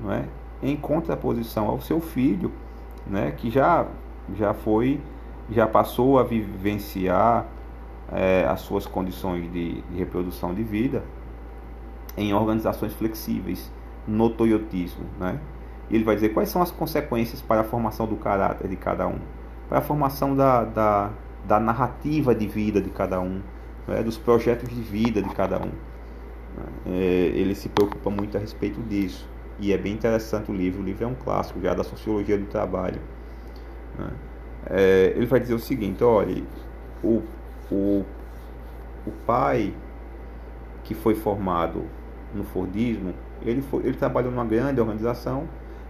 não 0.00 0.12
é? 0.12 0.24
em 0.62 0.76
contraposição 0.76 1.68
ao 1.68 1.80
seu 1.80 2.00
filho, 2.00 2.50
né? 3.06 3.32
que 3.36 3.50
já, 3.50 3.86
já 4.34 4.54
foi, 4.54 5.00
já 5.50 5.66
passou 5.66 6.18
a 6.18 6.22
vivenciar 6.22 7.46
é, 8.10 8.46
as 8.48 8.60
suas 8.60 8.86
condições 8.86 9.50
de, 9.52 9.82
de 9.82 9.96
reprodução 9.96 10.54
de 10.54 10.62
vida 10.62 11.02
em 12.16 12.32
organizações 12.34 12.92
flexíveis, 12.94 13.70
no 14.06 14.30
toyotismo. 14.30 15.04
Né? 15.18 15.38
Ele 15.90 16.04
vai 16.04 16.14
dizer 16.14 16.30
quais 16.30 16.48
são 16.48 16.62
as 16.62 16.70
consequências 16.70 17.40
para 17.40 17.60
a 17.60 17.64
formação 17.64 18.06
do 18.06 18.16
caráter 18.16 18.68
de 18.68 18.76
cada 18.76 19.06
um, 19.06 19.18
para 19.68 19.78
a 19.78 19.82
formação 19.82 20.34
da, 20.34 20.64
da, 20.64 21.10
da 21.46 21.60
narrativa 21.60 22.34
de 22.34 22.46
vida 22.46 22.80
de 22.80 22.90
cada 22.90 23.20
um, 23.20 23.40
né? 23.86 24.02
dos 24.02 24.18
projetos 24.18 24.68
de 24.68 24.80
vida 24.80 25.22
de 25.22 25.30
cada 25.30 25.58
um. 25.58 25.70
É, 26.86 26.90
ele 27.34 27.54
se 27.54 27.68
preocupa 27.68 28.10
muito 28.10 28.36
a 28.36 28.40
respeito 28.40 28.80
disso. 28.82 29.28
E 29.58 29.72
é 29.72 29.78
bem 29.78 29.94
interessante 29.94 30.50
o 30.50 30.54
livro. 30.54 30.82
O 30.82 30.84
livro 30.84 31.04
é 31.04 31.06
um 31.06 31.14
clássico 31.14 31.60
já 31.60 31.74
da 31.74 31.84
sociologia 31.84 32.36
do 32.36 32.46
trabalho. 32.46 33.00
Né? 33.98 34.10
É, 34.66 35.12
ele 35.16 35.26
vai 35.26 35.40
dizer 35.40 35.54
o 35.54 35.58
seguinte: 35.58 36.02
olha, 36.02 36.42
o, 37.02 37.22
o, 37.70 38.04
o 39.06 39.10
pai 39.26 39.72
que 40.84 40.94
foi 40.94 41.14
formado 41.14 41.84
no 42.34 42.44
Fordismo, 42.44 43.14
ele, 43.42 43.62
foi, 43.62 43.84
ele 43.84 43.96
trabalhou 43.96 44.30
numa 44.30 44.44
grande 44.44 44.80
organização, 44.80 45.44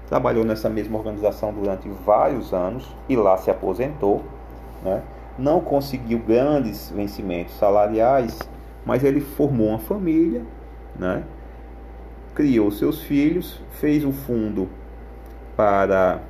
trabalhou 0.08 0.44
nessa 0.44 0.68
mesma 0.68 0.98
organização 0.98 1.52
durante 1.52 1.88
vários 2.04 2.52
anos 2.52 2.86
e 3.08 3.16
lá 3.16 3.36
se 3.36 3.50
aposentou, 3.50 4.22
né? 4.82 5.02
não 5.38 5.60
conseguiu 5.60 6.18
grandes 6.18 6.90
vencimentos 6.90 7.54
salariais, 7.54 8.38
mas 8.84 9.04
ele 9.04 9.20
formou 9.20 9.68
uma 9.68 9.78
família, 9.78 10.42
né? 10.98 11.24
criou 12.34 12.70
seus 12.70 13.02
filhos, 13.02 13.60
fez 13.72 14.04
um 14.04 14.12
fundo 14.12 14.68
para, 15.56 16.20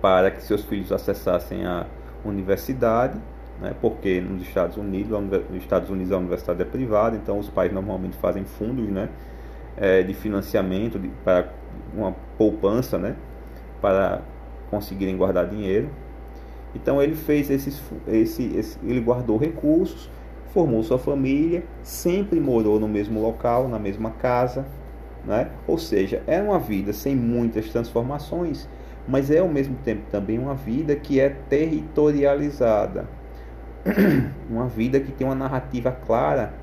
para 0.00 0.30
que 0.30 0.42
seus 0.42 0.64
filhos 0.64 0.92
acessassem 0.92 1.66
a 1.66 1.86
universidade 2.24 3.18
né? 3.62 3.74
porque 3.80 4.20
nos 4.20 4.42
Estados 4.42 4.76
Unidos, 4.76 5.18
nos 5.48 5.62
Estados 5.62 5.88
Unidos 5.88 6.12
a 6.12 6.18
universidade 6.18 6.60
é 6.60 6.64
privada, 6.64 7.16
então 7.16 7.38
os 7.38 7.48
pais 7.48 7.72
normalmente 7.72 8.16
fazem 8.16 8.44
fundos, 8.44 8.88
né? 8.88 9.08
É, 9.74 10.02
de 10.02 10.12
financiamento 10.12 10.98
de, 10.98 11.08
para 11.24 11.48
uma 11.94 12.14
poupança, 12.36 12.98
né? 12.98 13.14
Para 13.80 14.20
conseguirem 14.68 15.16
guardar 15.16 15.48
dinheiro. 15.48 15.88
Então 16.74 17.00
ele 17.00 17.14
fez 17.14 17.50
esses, 17.50 17.80
esse, 18.08 18.54
esse, 18.56 18.78
ele 18.82 19.00
guardou 19.00 19.38
recursos, 19.38 20.10
formou 20.52 20.82
sua 20.82 20.98
família, 20.98 21.62
sempre 21.82 22.40
morou 22.40 22.80
no 22.80 22.88
mesmo 22.88 23.22
local, 23.22 23.68
na 23.68 23.78
mesma 23.78 24.10
casa, 24.10 24.66
né? 25.24 25.50
Ou 25.68 25.78
seja, 25.78 26.22
é 26.26 26.42
uma 26.42 26.58
vida 26.58 26.92
sem 26.92 27.14
muitas 27.14 27.70
transformações, 27.70 28.68
mas 29.06 29.30
é 29.30 29.38
ao 29.38 29.48
mesmo 29.48 29.76
tempo 29.84 30.02
também 30.10 30.38
uma 30.38 30.54
vida 30.54 30.96
que 30.96 31.20
é 31.20 31.30
territorializada 31.30 33.21
uma 34.48 34.66
vida 34.66 35.00
que 35.00 35.12
tem 35.12 35.26
uma 35.26 35.34
narrativa 35.34 35.90
clara, 35.90 36.54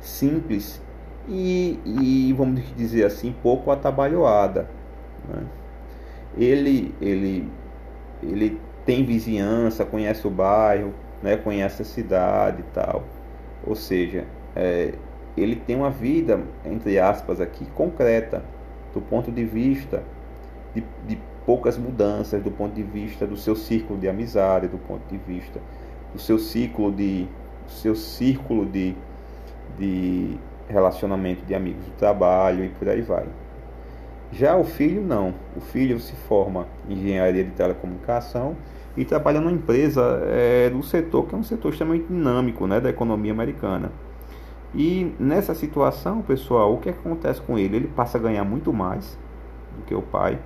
simples 0.00 0.80
e, 1.28 1.78
e 1.84 2.32
vamos 2.32 2.62
dizer 2.76 3.04
assim, 3.04 3.34
pouco 3.42 3.70
atabalhoada. 3.70 4.68
Né? 5.28 5.42
Ele, 6.36 6.94
ele, 7.00 7.50
ele 8.22 8.60
tem 8.86 9.04
vizinhança, 9.04 9.84
conhece 9.84 10.26
o 10.26 10.30
bairro, 10.30 10.94
né? 11.22 11.36
conhece 11.36 11.82
a 11.82 11.84
cidade 11.84 12.60
e 12.60 12.72
tal. 12.72 13.04
Ou 13.66 13.74
seja, 13.74 14.24
é, 14.54 14.94
ele 15.36 15.56
tem 15.56 15.76
uma 15.76 15.90
vida, 15.90 16.40
entre 16.64 16.98
aspas, 16.98 17.40
aqui 17.40 17.66
concreta, 17.74 18.42
do 18.94 19.00
ponto 19.00 19.30
de 19.30 19.44
vista 19.44 20.02
de, 20.74 20.82
de 21.06 21.18
poucas 21.48 21.78
mudanças 21.78 22.42
do 22.42 22.50
ponto 22.50 22.74
de 22.74 22.82
vista 22.82 23.26
do 23.26 23.34
seu 23.34 23.56
círculo 23.56 23.98
de 23.98 24.06
amizade, 24.06 24.68
do 24.68 24.76
ponto 24.76 25.00
de 25.08 25.16
vista 25.16 25.58
do 26.12 26.20
seu 26.20 26.38
ciclo 26.38 26.92
de 26.92 27.26
seu 27.66 27.94
círculo 27.94 28.66
de, 28.66 28.94
de 29.78 30.36
relacionamento 30.68 31.46
de 31.46 31.54
amigos 31.54 31.86
do 31.86 31.92
trabalho 31.92 32.66
e 32.66 32.68
por 32.68 32.86
aí 32.86 33.00
vai. 33.00 33.24
Já 34.30 34.58
o 34.58 34.64
filho 34.64 35.00
não. 35.00 35.32
O 35.56 35.60
filho 35.60 35.98
se 35.98 36.12
forma 36.12 36.66
em 36.86 36.92
engenharia 36.92 37.44
de 37.44 37.52
telecomunicação 37.52 38.54
e 38.94 39.02
trabalha 39.06 39.40
numa 39.40 39.52
empresa 39.52 40.20
é, 40.26 40.68
do 40.68 40.82
setor 40.82 41.28
que 41.28 41.34
é 41.34 41.38
um 41.38 41.42
setor 41.42 41.70
extremamente 41.70 42.08
dinâmico 42.08 42.66
né, 42.66 42.78
da 42.78 42.90
economia 42.90 43.32
americana. 43.32 43.90
E 44.74 45.14
nessa 45.18 45.54
situação, 45.54 46.20
pessoal, 46.20 46.74
o 46.74 46.78
que 46.78 46.90
acontece 46.90 47.40
com 47.40 47.58
ele? 47.58 47.76
Ele 47.76 47.88
passa 47.88 48.18
a 48.18 48.20
ganhar 48.20 48.44
muito 48.44 48.70
mais 48.70 49.18
do 49.78 49.84
que 49.86 49.94
o 49.94 50.02
pai 50.02 50.38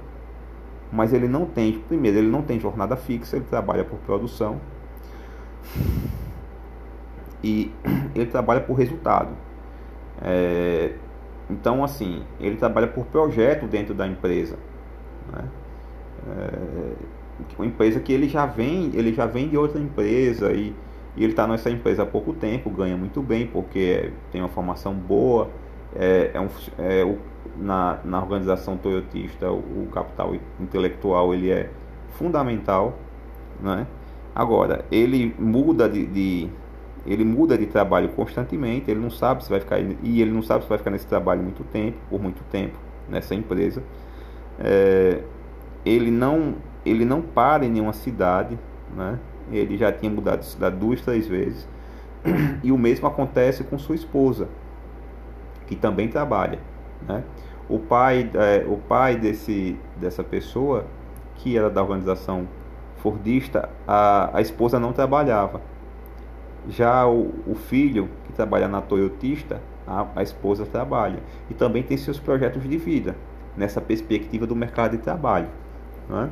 mas 0.93 1.13
ele 1.13 1.27
não 1.27 1.47
tem, 1.47 1.73
primeiro, 1.73 2.19
ele 2.19 2.31
não 2.31 2.43
tem 2.43 2.61
jornada 2.61 2.97
fixa, 2.97 3.37
ele 3.37 3.47
trabalha 3.47 3.83
por 3.83 3.99
produção 4.01 4.61
e 7.43 7.73
ele 8.15 8.27
trabalha 8.27 8.61
por 8.61 8.75
resultado. 8.75 9.31
É, 10.21 10.93
então, 11.51 11.83
assim, 11.83 12.23
ele 12.39 12.57
trabalha 12.57 12.87
por 12.87 13.07
projeto 13.07 13.67
dentro 13.67 13.95
da 13.95 14.07
empresa. 14.07 14.57
Né? 15.33 15.45
É, 16.29 16.93
uma 17.57 17.67
empresa 17.67 17.99
que 17.99 18.13
ele 18.13 18.29
já 18.29 18.47
vem, 18.47 18.91
ele 18.95 19.13
já 19.13 19.27
vem 19.27 19.49
de 19.49 19.57
outra 19.57 19.81
empresa 19.81 20.53
e, 20.53 20.75
e 21.17 21.25
ele 21.25 21.33
está 21.33 21.47
nessa 21.47 21.71
empresa 21.71 22.03
há 22.03 22.07
pouco 22.07 22.33
tempo, 22.33 22.71
ganha 22.71 22.97
muito 22.97 23.21
bem 23.21 23.47
porque 23.47 24.13
tem 24.31 24.41
uma 24.41 24.49
formação 24.49 24.95
boa, 24.95 25.51
é, 25.95 26.31
é, 26.35 26.41
um, 26.41 26.49
é 26.79 27.05
o, 27.05 27.19
na, 27.57 27.99
na 28.05 28.21
organização 28.21 28.77
toyotista 28.77 29.51
o, 29.51 29.59
o, 29.59 29.89
capital 29.93 30.35
intelectual 30.61 31.35
ele 31.35 31.51
é 31.51 31.71
fundamental, 32.13 32.99
né? 33.61 33.87
Agora 34.35 34.85
ele 34.91 35.35
muda 35.39 35.89
de, 35.89 36.07
de, 36.07 36.49
ele 37.07 37.25
muda 37.25 37.59
de 37.59 37.67
trabalho 37.67 38.09
constantemente, 38.11 38.91
ele 38.91 39.01
não 39.01 39.11
sabe 39.11 39.45
se 39.45 39.51
vai 39.51 39.61
ficar 39.61 39.79
e 39.81 40.23
ele 40.23 40.31
não 40.31 40.43
sabe 40.43 40.63
se 40.63 40.69
vai 40.69 40.79
ficar 40.79 40.91
nesse 40.91 41.07
trabalho 41.07 41.43
muito 41.43 41.63
tempo, 41.65 41.99
por 42.09 42.21
muito 42.21 42.43
tempo 42.51 42.79
nessa 43.09 43.35
empresa. 43.35 43.83
É, 44.59 45.21
ele 45.85 46.11
não 46.11 46.55
ele 46.85 47.05
não 47.05 47.21
para 47.21 47.65
em 47.65 47.71
nenhuma 47.71 47.93
cidade, 47.93 48.59
né? 48.97 49.19
Ele 49.51 49.77
já 49.77 49.93
tinha 49.93 50.11
mudado 50.11 50.41
de 50.41 50.47
cidade 50.47 50.77
duas, 50.77 51.01
três 51.03 51.27
vezes. 51.27 51.69
E 52.63 52.71
o 52.71 52.79
mesmo 52.79 53.09
acontece 53.09 53.65
com 53.65 53.77
sua 53.77 53.97
esposa 53.97 54.49
que 55.73 55.77
também 55.77 56.07
trabalha. 56.09 56.59
Né? 57.09 57.25
O 57.67 57.79
pai, 57.79 58.31
é, 58.35 58.65
o 58.69 58.77
pai 58.77 59.17
desse, 59.17 59.79
dessa 59.97 60.23
pessoa, 60.23 60.85
que 61.37 61.57
era 61.57 61.71
da 61.71 61.83
organização 61.83 62.47
Fordista, 62.99 63.71
a, 63.89 64.37
a 64.37 64.41
esposa 64.43 64.79
não 64.79 64.93
trabalhava. 64.93 65.63
Já 66.69 67.07
o, 67.07 67.33
o 67.47 67.55
filho, 67.55 68.11
que 68.27 68.33
trabalha 68.35 68.69
na 68.69 68.83
Toyotista, 68.83 69.61
a, 69.87 70.07
a 70.15 70.23
esposa 70.23 70.67
trabalha. 70.67 71.21
E 71.51 71.55
também 71.55 71.83
tem 71.83 71.97
seus 71.97 72.21
projetos 72.21 72.63
de 72.63 72.77
vida, 72.77 73.17
nessa 73.57 73.81
perspectiva 73.81 74.47
do 74.47 74.55
mercado 74.55 74.93
de 74.93 74.99
trabalho. 74.99 75.49
Né? 76.07 76.29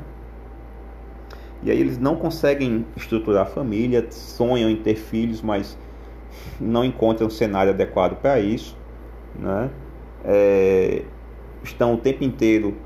E 1.62 1.70
aí 1.70 1.80
eles 1.80 1.98
não 1.98 2.14
conseguem 2.14 2.84
estruturar 2.94 3.44
a 3.44 3.46
família, 3.46 4.06
sonham 4.10 4.68
em 4.68 4.76
ter 4.76 4.96
filhos, 4.96 5.40
mas 5.40 5.78
não 6.60 6.84
encontram 6.84 7.26
um 7.26 7.30
cenário 7.30 7.72
adequado 7.72 8.16
para 8.20 8.38
isso 8.38 8.78
né? 9.34 9.70
É, 10.24 11.02
estão 11.62 11.94
o 11.94 11.96
tempo 11.96 12.24
inteiro 12.24 12.76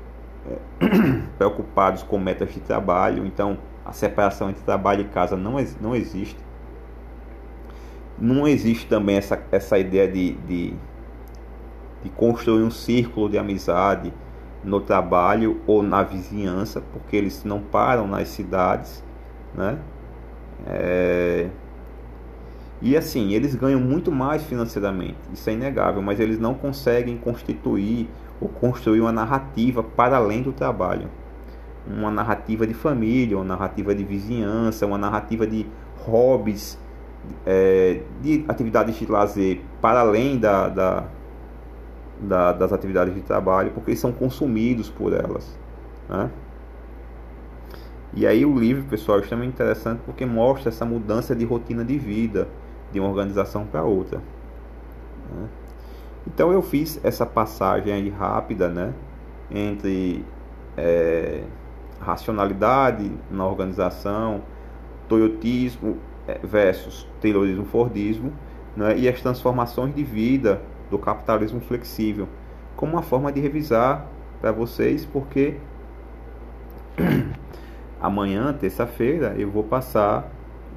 é, 0.47 0.57
preocupados 1.37 2.03
com 2.03 2.17
metas 2.17 2.53
de 2.53 2.59
trabalho, 2.59 3.25
então 3.25 3.57
a 3.85 3.91
separação 3.91 4.49
entre 4.49 4.63
trabalho 4.63 5.01
e 5.01 5.05
casa 5.05 5.35
não, 5.35 5.57
não 5.81 5.95
existe. 5.95 6.37
Não 8.17 8.47
existe 8.47 8.87
também 8.87 9.17
essa, 9.17 9.41
essa 9.51 9.77
ideia 9.77 10.07
de, 10.07 10.33
de, 10.33 10.73
de 12.03 12.09
construir 12.11 12.63
um 12.63 12.71
círculo 12.71 13.29
de 13.29 13.37
amizade 13.37 14.13
no 14.63 14.79
trabalho 14.81 15.61
ou 15.67 15.83
na 15.83 16.01
vizinhança, 16.01 16.81
porque 16.93 17.15
eles 17.15 17.43
não 17.43 17.59
param 17.61 18.07
nas 18.07 18.29
cidades, 18.29 19.03
né? 19.53 19.77
É, 20.65 21.49
e 22.81 22.95
assim, 22.97 23.31
eles 23.31 23.55
ganham 23.55 23.79
muito 23.79 24.11
mais 24.11 24.43
financeiramente, 24.43 25.17
isso 25.33 25.49
é 25.49 25.53
inegável, 25.53 26.01
mas 26.01 26.19
eles 26.19 26.39
não 26.39 26.53
conseguem 26.53 27.17
constituir 27.17 28.09
ou 28.39 28.49
construir 28.49 28.99
uma 28.99 29.11
narrativa 29.11 29.81
para 29.81 30.17
além 30.17 30.41
do 30.41 30.51
trabalho. 30.51 31.09
Uma 31.87 32.11
narrativa 32.11 32.67
de 32.67 32.73
família, 32.73 33.37
uma 33.37 33.45
narrativa 33.45 33.93
de 33.95 34.03
vizinhança, 34.03 34.85
uma 34.85 34.97
narrativa 34.97 35.47
de 35.47 35.65
hobbies, 36.05 36.77
é, 37.45 38.01
de 38.21 38.43
atividades 38.47 38.95
de 38.95 39.05
lazer 39.05 39.61
para 39.81 40.01
além 40.01 40.37
da, 40.37 40.67
da, 40.67 41.03
da, 42.19 42.53
das 42.53 42.73
atividades 42.73 43.13
de 43.13 43.21
trabalho, 43.21 43.71
porque 43.71 43.91
eles 43.91 43.99
são 43.99 44.11
consumidos 44.11 44.89
por 44.89 45.13
elas. 45.13 45.57
Né? 46.09 46.29
E 48.13 48.25
aí 48.25 48.45
o 48.45 48.57
livro, 48.57 48.83
pessoal, 48.85 49.19
é 49.19 49.21
extremamente 49.21 49.53
interessante 49.53 50.01
porque 50.05 50.25
mostra 50.25 50.69
essa 50.69 50.85
mudança 50.85 51.35
de 51.35 51.45
rotina 51.45 51.83
de 51.83 51.97
vida 51.97 52.47
de 52.95 52.99
uma 53.01 53.09
organização 53.09 53.65
para 53.65 53.83
outra. 53.83 54.19
Né? 55.29 55.49
Então 56.25 56.51
eu 56.53 56.61
fiz 56.61 56.97
essa 57.03 57.25
passagem 57.25 57.91
aí 57.91 58.09
rápida, 58.09 58.69
né, 58.69 58.93
entre 59.51 60.25
é, 60.77 61.43
racionalidade 61.99 63.11
na 63.29 63.45
organização, 63.45 64.41
toyotismo 65.09 65.97
é, 66.25 66.39
versus 66.41 67.05
taylorismo 67.21 67.65
fordismo, 67.65 68.31
né, 68.77 68.97
e 68.97 69.09
as 69.09 69.21
transformações 69.21 69.93
de 69.93 70.03
vida 70.03 70.61
do 70.89 70.97
capitalismo 70.97 71.59
flexível, 71.59 72.29
como 72.77 72.93
uma 72.93 73.03
forma 73.03 73.29
de 73.29 73.41
revisar 73.41 74.07
para 74.39 74.53
vocês, 74.53 75.05
porque 75.05 75.57
amanhã, 78.01 78.53
terça-feira, 78.53 79.35
eu 79.37 79.51
vou 79.51 79.65
passar 79.65 80.31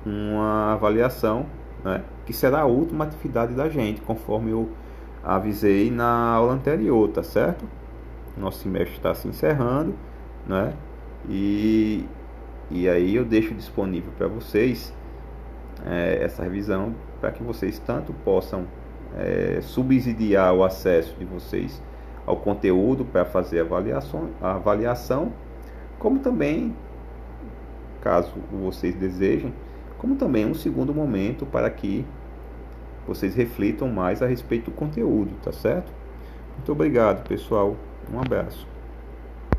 uma 0.04 0.72
avaliação, 0.72 1.46
né, 1.84 2.02
que 2.26 2.32
será 2.32 2.60
a 2.60 2.66
última 2.66 3.04
atividade 3.04 3.54
da 3.54 3.68
gente, 3.68 4.00
conforme 4.00 4.50
eu 4.50 4.68
avisei 5.22 5.90
na 5.90 6.32
aula 6.32 6.52
anterior, 6.54 7.08
tá 7.08 7.22
certo? 7.22 7.64
Nosso 8.36 8.62
semestre 8.62 8.96
está 8.96 9.14
se 9.14 9.26
encerrando, 9.28 9.94
né? 10.46 10.72
E, 11.28 12.06
e 12.70 12.88
aí 12.88 13.16
eu 13.16 13.24
deixo 13.24 13.52
disponível 13.54 14.12
para 14.16 14.28
vocês 14.28 14.94
é, 15.86 16.22
essa 16.22 16.42
revisão 16.42 16.94
para 17.20 17.32
que 17.32 17.42
vocês 17.42 17.78
tanto 17.78 18.12
possam 18.24 18.66
é, 19.16 19.60
subsidiar 19.60 20.54
o 20.54 20.64
acesso 20.64 21.14
de 21.18 21.24
vocês 21.24 21.82
ao 22.26 22.36
conteúdo 22.36 23.04
para 23.04 23.24
fazer 23.24 23.60
avaliação, 23.60 24.30
a 24.40 24.54
avaliação, 24.54 25.32
como 25.98 26.18
também, 26.18 26.76
caso 28.00 28.34
vocês 28.52 28.94
desejem, 28.94 29.52
como 29.98 30.16
também 30.16 30.46
um 30.46 30.54
segundo 30.54 30.94
momento 30.94 31.44
para 31.44 31.68
que 31.68 32.06
vocês 33.06 33.34
reflitam 33.34 33.88
mais 33.88 34.22
a 34.22 34.26
respeito 34.26 34.70
do 34.70 34.76
conteúdo, 34.76 35.32
tá 35.42 35.52
certo? 35.52 35.92
Muito 36.56 36.72
obrigado, 36.72 37.26
pessoal. 37.26 37.76
Um 38.12 38.20
abraço. 38.20 38.77